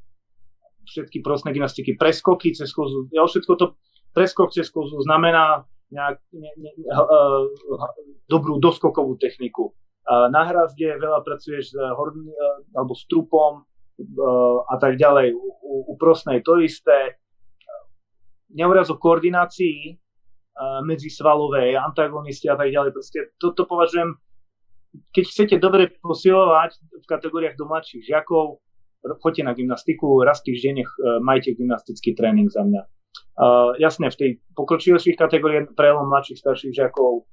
[0.87, 3.11] všetky prostné gymnastiky, preskoky cez kozu.
[3.11, 3.75] Ja všetko to
[4.15, 7.47] preskok cez kozu znamená nejak, ne, ne, uh,
[8.27, 9.71] dobrú doskokovú techniku.
[10.07, 13.67] Na hrazde veľa pracuješ s, horn, uh, alebo s trupom
[14.67, 15.35] a tak ďalej.
[15.35, 17.19] U, u, u prosnej to isté.
[18.53, 20.06] Nehovoria o koordinácii
[20.57, 22.91] uh, medzi svalové, antagonisti a tak ďalej.
[22.91, 24.17] Proste toto považujem,
[25.13, 28.59] keď chcete dobre posilovať v kategóriách domáčich žiakov,
[29.21, 30.85] choďte na gymnastiku, raz týždeň uh,
[31.21, 32.81] majte gymnastický tréning za mňa
[33.37, 37.29] Uh, jasne, v tej pokročilejších kategóriách prelom mladších, starších žiakov,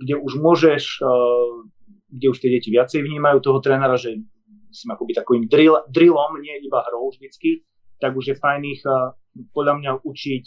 [0.00, 1.68] kde už môžeš, uh,
[2.08, 4.24] kde už tie deti viacej vnímajú toho trénera, že
[4.72, 7.60] si akoby takovým drill, drillom, nie iba hrou vždycky,
[8.00, 9.12] tak už je fajn ich uh,
[9.52, 10.44] podľa mňa učiť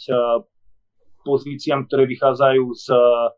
[1.28, 3.28] pozíciám, ktoré vychádzajú z uh,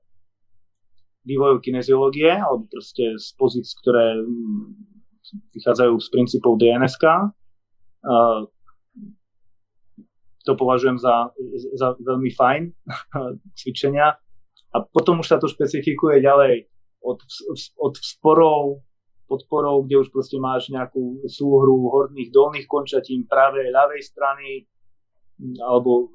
[1.27, 4.79] vývoju kineziológie, alebo proste z pozícií, ktoré um,
[5.51, 7.05] vychádzajú z princípov DNSK.
[8.07, 8.47] Uh,
[10.47, 11.35] to považujem za,
[11.75, 12.63] za veľmi fajn
[13.59, 14.17] cvičenia.
[14.71, 16.71] A potom už sa to špecifikuje ďalej
[17.03, 17.19] od,
[17.77, 18.87] od sporov,
[19.27, 24.67] podporov, kde už proste máš nejakú súhru horných, dolných končatín pravej, ľavej strany,
[25.61, 26.13] alebo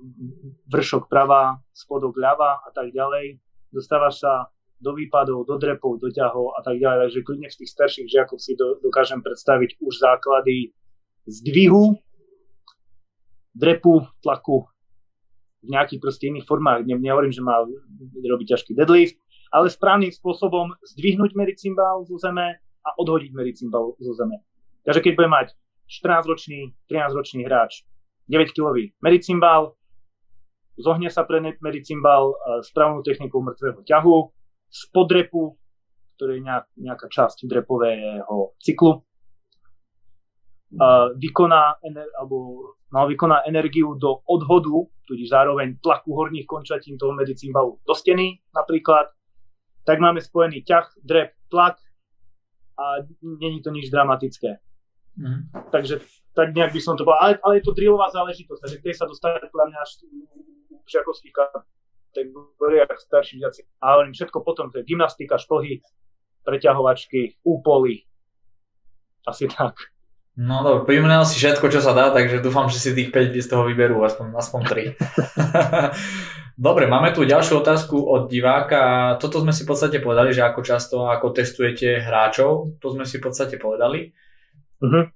[0.70, 3.42] vršok pravá, spodok ľava a tak ďalej.
[3.74, 4.50] Dostávaš sa
[4.80, 7.10] do výpadov, do drepov, do ťahov a tak ďalej.
[7.10, 10.76] Takže kľudne v tých starších žiakoch si do, dokážem predstaviť už základy
[11.26, 11.98] zdvihu,
[13.56, 14.68] drepu, tlaku
[15.66, 16.86] v nejakých proste iných formách.
[16.86, 17.66] Ne, nehovorím, že má
[18.22, 19.18] robiť ťažký deadlift,
[19.50, 24.44] ale správnym spôsobom zdvihnúť medicimbal zo zeme a odhodiť medicimbal zo zeme.
[24.86, 25.48] Takže keď bude mať
[25.90, 27.82] 14-ročný, 13-ročný hráč
[28.26, 29.78] 9-kilový medicimbal,
[30.76, 32.36] zohne sa pre medicimbal
[32.66, 34.16] správnou technikou mŕtvého ťahu,
[34.68, 35.56] spod drepu,
[36.16, 36.44] ktorý je
[36.84, 39.04] nejaká časť drepového cyklu,
[41.16, 41.80] vykoná,
[42.20, 42.36] alebo
[42.92, 49.14] mal vykoná energiu do odhodu, tudíž zároveň tlaku horných končatín toho medicínbalu do steny napríklad,
[49.86, 51.78] tak máme spojený ťah, drep, tlak
[52.76, 54.60] a není to nič dramatické.
[55.16, 55.54] Mm.
[55.72, 56.02] Takže
[56.36, 59.08] tak nejak by som to povedal, ale, ale je to drillová záležitosť, takže tej sa
[59.08, 63.62] dostane podľa mňa až v žiakovských kategóriách starších žiaci.
[63.80, 65.80] A hovorím, všetko potom, to je gymnastika, šplhy,
[66.44, 68.06] preťahovačky, úpoly,
[69.26, 69.96] asi tak.
[70.36, 73.48] No dobre, vymenal si všetko, čo sa dá, takže dúfam, že si tých 5 z
[73.48, 75.00] toho vyberú, aspoň, aspoň 3.
[76.68, 79.16] dobre, máme tu ďalšiu otázku od diváka.
[79.24, 83.24] Toto sme si v podstate povedali, že ako často ako testujete hráčov, to sme si
[83.24, 84.12] v podstate povedali.
[84.84, 85.08] Uh-huh.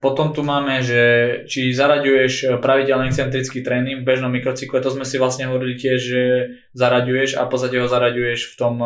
[0.00, 1.02] Potom tu máme, že
[1.44, 6.22] či zaraďuješ pravidelný excentrický tréning v bežnom mikrocykle, to sme si vlastne hovorili tiež, že
[6.72, 8.80] zaraďuješ a v podstate ho zaraďuješ v tom,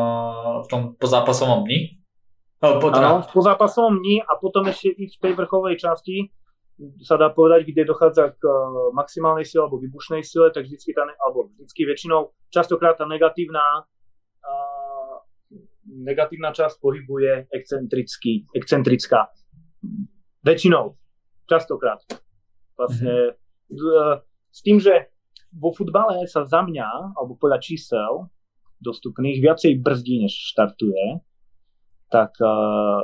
[0.63, 2.03] v tom pozápasovom dni.
[2.59, 6.35] No, po, ano, po zápasovom dni a potom ešte i v tej vrcholovej časti
[7.05, 11.07] sa dá povedať, kde dochádza k uh, maximálnej sile alebo vybušnej sile, tak vždycky tá,
[11.23, 15.17] alebo vždycky väčšinou, častokrát tá negatívna uh,
[15.87, 19.31] negatívna časť pohybu je excentrický, excentrická.
[20.43, 20.99] Väčšinou,
[21.47, 22.01] častokrát.
[22.75, 23.39] Vlastne
[23.71, 24.25] mm-hmm.
[24.51, 25.15] s tým, že
[25.55, 28.29] vo futbale sa za mňa, alebo podľa čísel
[28.83, 31.23] dostupných, viacej brzdí, než štartuje
[32.15, 33.03] tak uh,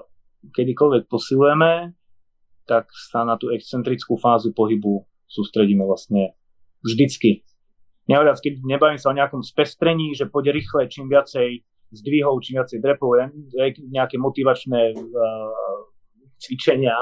[0.54, 1.98] kedykoľvek posilujeme,
[2.70, 6.38] tak sa na tú excentrickú fázu pohybu sústredíme vlastne
[6.86, 7.42] vždycky.
[8.06, 12.78] Nehovoriac, keď nebavím sa o nejakom spestrení, že pôjde rýchle, čím viacej zdvihov, čím viacej
[12.78, 13.18] drepov,
[13.90, 15.90] nejaké motivačné uh,
[16.38, 16.94] cvičenia,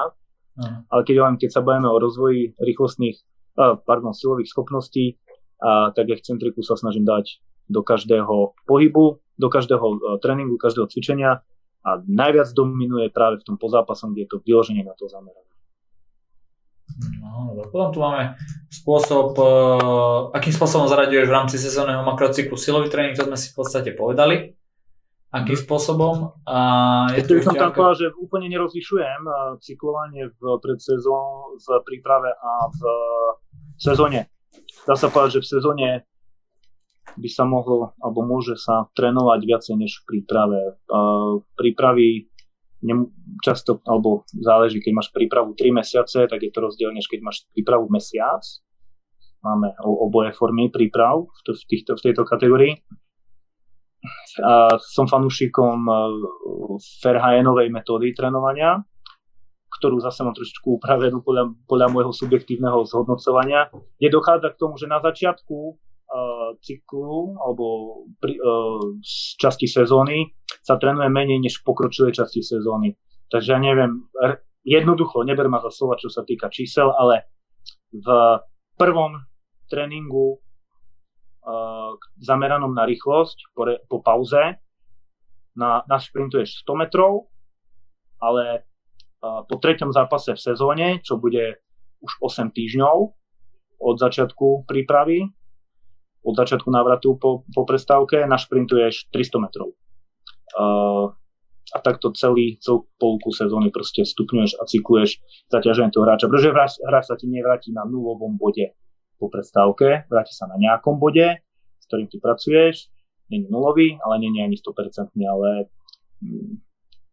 [0.66, 3.22] ale keď, keď sa bavíme o rozvoji rýchlostných,
[3.58, 5.18] pardon, silových schopností,
[5.58, 11.42] uh, tak excentriku sa snažím dať do každého pohybu, do každého uh, tréningu, každého cvičenia
[11.82, 15.46] a najviac dominuje práve v tom pozápasom, kde je to vyloženie na to zamerané.
[16.98, 18.34] No, potom tu máme
[18.72, 23.56] spôsob, uh, akým spôsobom zaraďuješ v rámci sezónneho makrocyklu silový tréning, to sme si v
[23.58, 24.57] podstate povedali.
[25.28, 25.64] Akým mm.
[25.68, 26.32] spôsobom?
[26.48, 26.58] A
[27.12, 32.52] je to som tam povedal, že úplne nerozlišujem uh, cyklovanie v predsezón, v príprave a
[32.72, 32.80] v
[33.76, 34.32] sezóne.
[34.88, 35.88] Dá sa povedať, že v sezóne
[37.16, 40.80] by sa mohlo, alebo môže sa trénovať viacej než v príprave.
[40.88, 42.32] Uh, prípravy
[43.42, 47.44] často, alebo záleží, keď máš prípravu 3 mesiace, tak je to rozdiel, než keď máš
[47.50, 48.40] prípravu mesiac.
[49.42, 52.82] Máme oboje formy príprav v, v, týchto, v tejto kategórii.
[54.78, 55.86] Som fanúšikom
[57.02, 58.78] Ferhajenovej metódy trénovania,
[59.68, 63.68] ktorú zase mám trošičku upravenú podľa, podľa môjho subjektívneho zhodnocovania,
[64.00, 67.64] kde dochádza k tomu, že na začiatku uh, cyklu alebo
[68.18, 72.96] pri, uh, z časti sezóny sa trénuje menej než v pokročilej časti sezóny.
[73.28, 74.08] Takže ja neviem,
[74.64, 77.28] jednoducho, neber ma za slova, čo sa týka čísel, ale
[77.92, 78.08] v
[78.80, 79.20] prvom
[79.68, 80.40] tréningu
[82.18, 84.58] zameranom na rýchlosť po, re, po pauze.
[85.58, 87.34] Na, našprintuješ 100 metrov,
[88.22, 91.58] ale uh, po treťom zápase v sezóne, čo bude
[91.98, 92.96] už 8 týždňov
[93.82, 95.26] od začiatku prípravy,
[96.22, 99.74] od začiatku návratu po, po prestávke, našprintuješ 300 metrov.
[100.54, 101.10] Uh,
[101.74, 105.20] a takto celý, celú polku sezóny proste stupňuješ a cykluješ
[105.52, 108.78] zaťaženie toho hráča, pretože hráč, hráč sa ti nevráti na nulovom bode
[109.18, 111.42] po prestávke, vráti sa na nejakom bode,
[111.78, 112.88] s ktorým ty pracuješ,
[113.28, 115.68] není nulový, ale není ani 100%, ale
[116.22, 116.62] hm,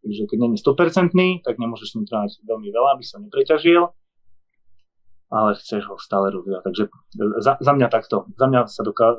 [0.06, 2.06] takže keď není 100%, tak nemôžeš s ním
[2.46, 3.90] veľmi veľa, aby sa nepreťažil
[5.26, 6.62] ale chceš ho stále rozvíjať.
[6.62, 6.84] Takže
[7.42, 8.30] za, za mňa takto.
[8.38, 9.18] Za mňa sa, doká,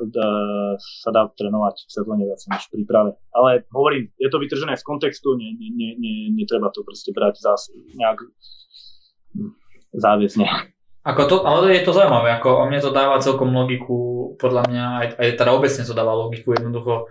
[0.80, 3.10] sa dá trénovať v sezóne viac než v príprave.
[3.36, 7.44] Ale hovorím, je to vytržené z kontextu, nie, nie, nie, nie, netreba to proste brať
[7.44, 8.24] zás nejak
[9.92, 10.48] záväzne.
[11.08, 15.08] Ako to, ale je to zaujímavé, ako mne to dáva celkom logiku, podľa mňa, aj,
[15.16, 17.08] aj teda obecne to dáva logiku, jednoducho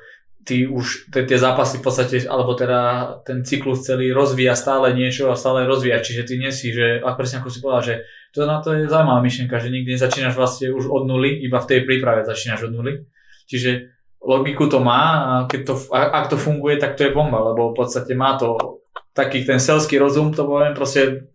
[0.47, 2.79] ty už tie, tie zápasy v podstate, alebo teda
[3.27, 7.17] ten cyklus celý rozvíja stále niečo a stále rozvíja, čiže ty nie si, že, a
[7.17, 7.95] presne ako si povedal, že
[8.31, 11.67] to na to je zaujímavá myšlienka, že nikdy nezačínaš vlastne už od nuly, iba v
[11.67, 13.03] tej príprave začínaš od nuly,
[13.49, 17.73] čiže logiku to má a keď to, ak to funguje, tak to je bomba, lebo
[17.73, 18.79] v podstate má to
[19.11, 21.27] taký ten selský rozum, to poviem, proste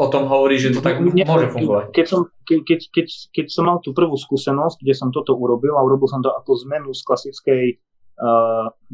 [0.00, 1.92] o tom hovorí, že to tak ne, môže fungovať.
[1.92, 3.06] Keď som, ke, keď, keď,
[3.36, 6.56] keď som mal tú prvú skúsenosť, kde som toto urobil a urobil som to ako
[6.64, 7.64] zmenu z klasickej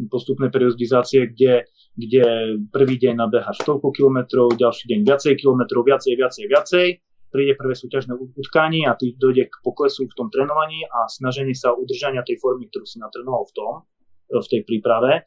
[0.07, 1.67] postupnej periodizácie, kde,
[1.99, 2.25] kde
[2.71, 6.87] prvý deň nabeháš toľko kilometrov, ďalší deň viacej kilometrov, viacej, viacej, viacej,
[7.35, 11.75] príde prvé súťažné utkanie a ty dojde k poklesu v tom trénovaní a snaženie sa
[11.75, 13.73] udržania tej formy, ktorú si natrénoval v tom,
[14.31, 15.27] v tej príprave,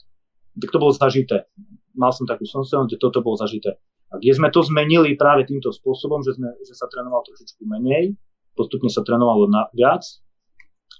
[0.55, 1.51] tak to bolo zažité.
[1.99, 3.83] Mal som takú skúsenosť, že toto bolo zažité.
[4.09, 8.17] A kde sme to zmenili práve týmto spôsobom, že, sme, že sa trénoval trošičku menej,
[8.57, 10.01] postupne sa trénovalo na, viac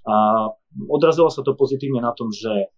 [0.06, 0.46] a
[0.86, 2.70] odrazilo sa to pozitívne na tom, že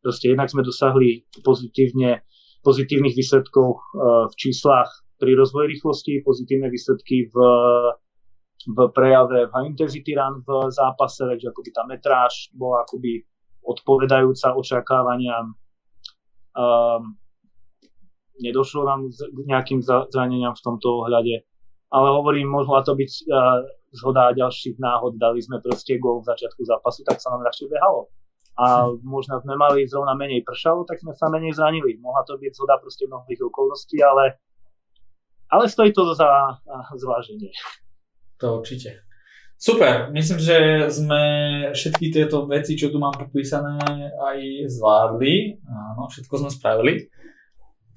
[0.00, 2.24] Proste jednak sme dosahli pozitívne,
[2.64, 3.78] pozitívnych výsledkov e,
[4.32, 4.88] v číslach
[5.20, 7.36] pri rozvoji rýchlosti, pozitívne výsledky v,
[8.64, 13.28] v prejave v high intensity run v zápase, takže akoby tá metráž bola akoby
[13.60, 15.52] odpovedajúca očakávaniam.
[16.56, 17.19] Um,
[18.40, 21.44] nedošlo nám k nejakým zraneniam v tomto ohľade,
[21.92, 23.62] ale hovorím, mohla to byť uh,
[23.94, 28.10] zhoda ďalších náhod, dali sme proste gol v začiatku zápasu, tak sa nám ľahšie behalo
[28.60, 31.96] a možno sme mali zrovna menej pršalo, tak sme sa menej zranili.
[31.96, 34.36] Mohla to byť zhoda proste mnohých okolností, ale,
[35.48, 36.60] ale stojí to za
[36.92, 37.48] zváženie.
[38.44, 39.00] To určite.
[39.60, 41.22] Super, myslím, že sme
[41.76, 43.76] všetky tieto veci, čo tu mám popísané,
[44.08, 44.38] aj
[44.72, 45.60] zvládli.
[45.68, 47.12] Áno, všetko sme spravili.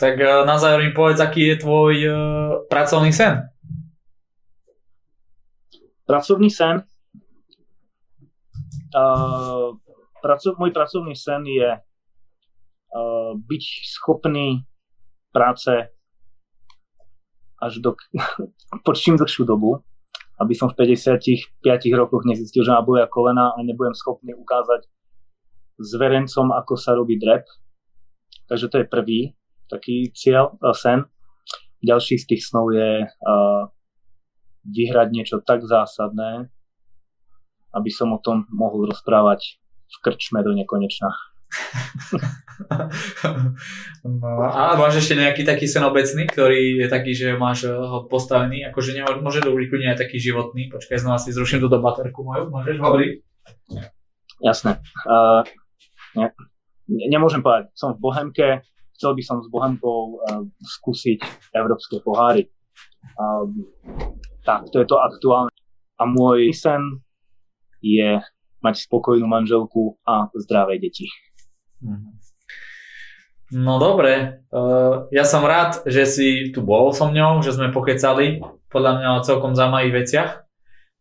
[0.04, 2.16] Tak e, na záver mi povedz, aký je tvoj uh,
[2.68, 3.40] pracovný sen?
[6.04, 6.84] Pracovný sen?
[8.92, 9.80] Uh,
[10.20, 13.64] praco- môj pracovný sen je uh, byť
[13.96, 14.68] schopný
[15.32, 15.72] práce
[17.64, 17.96] až do
[18.86, 19.80] po čím dlhšiu dobu,
[20.36, 21.64] aby som v 55
[21.96, 24.84] rokoch nezistil, že má boja kolena a nebudem schopný ukázať
[25.80, 27.48] zverencom, ako sa robí drep.
[28.52, 29.22] Takže to je prvý
[29.74, 31.10] taký cieľ, uh, sen.
[31.84, 33.64] Ďalší z tých snov je uh,
[34.64, 36.48] vyhrať niečo tak zásadné,
[37.76, 39.60] aby som o tom mohol rozprávať
[39.91, 41.12] v krčme do nekonečna.
[44.08, 48.66] no, a máš ešte nejaký taký sen obecný, ktorý je taký, že máš ho postavený,
[48.74, 50.74] akože ne, môže to byť aj taký životný.
[50.74, 53.12] Počkaj, znova si zruším túto baterku moju, môžeš hovoriť?
[54.41, 54.82] Jasné.
[55.06, 55.45] Uh,
[56.18, 56.34] ne,
[56.90, 58.66] nemôžem povedať, som v Bohemke,
[59.04, 62.48] chcel by som s Bohemkou uh, skúsiť európske poháry.
[63.20, 63.52] Uh,
[64.48, 65.52] tak, to je to aktuálne.
[66.00, 67.04] A môj sen
[67.84, 68.24] je
[68.64, 71.12] mať spokojnú manželku a zdravé deti.
[71.84, 72.24] Mhm.
[73.54, 78.40] No dobre, uh, ja som rád, že si tu bol so mňou, že sme pokecali
[78.72, 80.32] podľa mňa o celkom zaujímavých veciach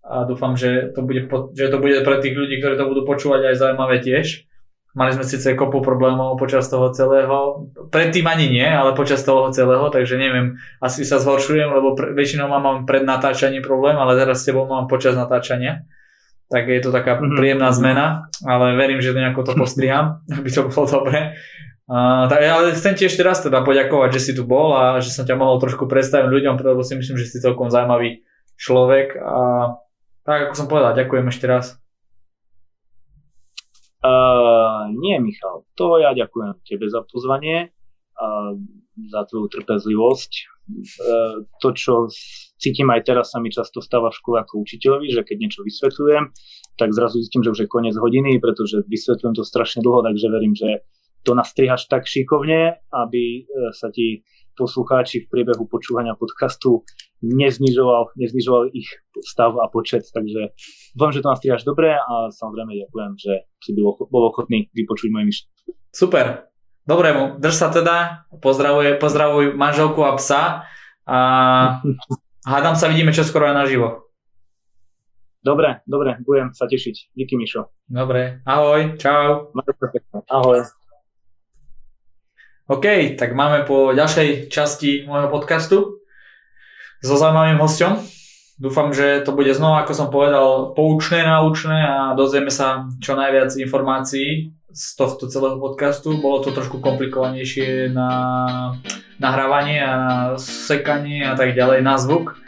[0.03, 3.55] a dúfam, že to, bude, že to bude pre tých ľudí, ktorí to budú počúvať
[3.55, 4.51] aj zaujímavé tiež.
[4.93, 9.89] Mali sme síce kopu problémov počas toho celého, predtým ani nie, ale počas toho celého,
[9.89, 14.53] takže neviem, asi sa zhoršujem, lebo pre, väčšinou mám pred natáčaním problém, ale teraz s
[14.53, 15.89] tebou mám počas natáčania
[16.53, 17.33] tak je to taká mm-hmm.
[17.33, 21.41] príjemná zmena, ale verím, že nejako to postriham, aby to bolo dobre.
[21.89, 25.11] Uh, tak ja chcem ti ešte raz teda poďakovať, že si tu bol a že
[25.11, 28.23] som ťa mohol trošku predstaviť ľuďom, lebo si myslím, že si celkom zaujímavý
[28.61, 29.37] človek a
[30.23, 31.82] tak ako som povedal, ďakujem ešte raz.
[34.03, 37.71] Uh, nie, Michal, to ja ďakujem tebe za pozvanie
[38.19, 38.59] a
[38.99, 40.33] za tvoju trpezlivosť.
[40.99, 42.11] Uh, to, čo
[42.59, 46.35] cítim aj teraz sa mi často stáva v škole ako učiteľovi, že keď niečo vysvetľujem,
[46.79, 50.55] tak zrazu zistím, že už je koniec hodiny, pretože vysvetľujem to strašne dlho, takže verím,
[50.55, 50.83] že
[51.23, 54.27] to nastrihaš tak šikovne, aby e, sa ti
[54.57, 56.85] poslucháči v priebehu počúvania podcastu
[57.23, 58.89] neznižoval, neznižoval ich
[59.23, 60.53] stav a počet, takže
[60.97, 65.25] dúfam, že to nastrihaš dobre a samozrejme ďakujem, že si bol, bol ochotný vypočuť moje
[65.31, 65.71] myšlienky.
[65.95, 66.51] Super,
[66.85, 70.67] dobre drž sa teda, pozdravuj, pozdravuj manželku a psa
[71.07, 71.19] a
[72.51, 74.13] hádam sa vidíme čoskoro aj naživo.
[75.43, 77.19] Dobre, dobre, budem sa tešiť.
[77.19, 77.67] Díky, Mišo.
[77.91, 79.51] Dobre, ahoj, čau.
[80.31, 80.82] Ahoj.
[82.71, 85.99] OK, tak máme po ďalšej časti môjho podcastu
[87.03, 87.99] so zaujímavým hostom.
[88.55, 93.51] Dúfam, že to bude znova, ako som povedal, poučné, naučné a dozvieme sa čo najviac
[93.59, 96.23] informácií z tohto celého podcastu.
[96.23, 98.11] Bolo to trošku komplikovanejšie na
[99.19, 102.39] nahrávanie a na sekanie a tak ďalej na zvuk.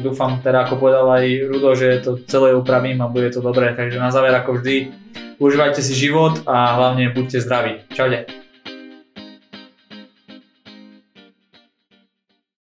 [0.00, 3.76] Dúfam teda, ako povedal aj Rudo, že to celé upravím a bude to dobré.
[3.76, 4.96] Takže na záver, ako vždy,
[5.36, 7.84] užívajte si život a hlavne buďte zdraví.
[7.92, 8.47] Čaute.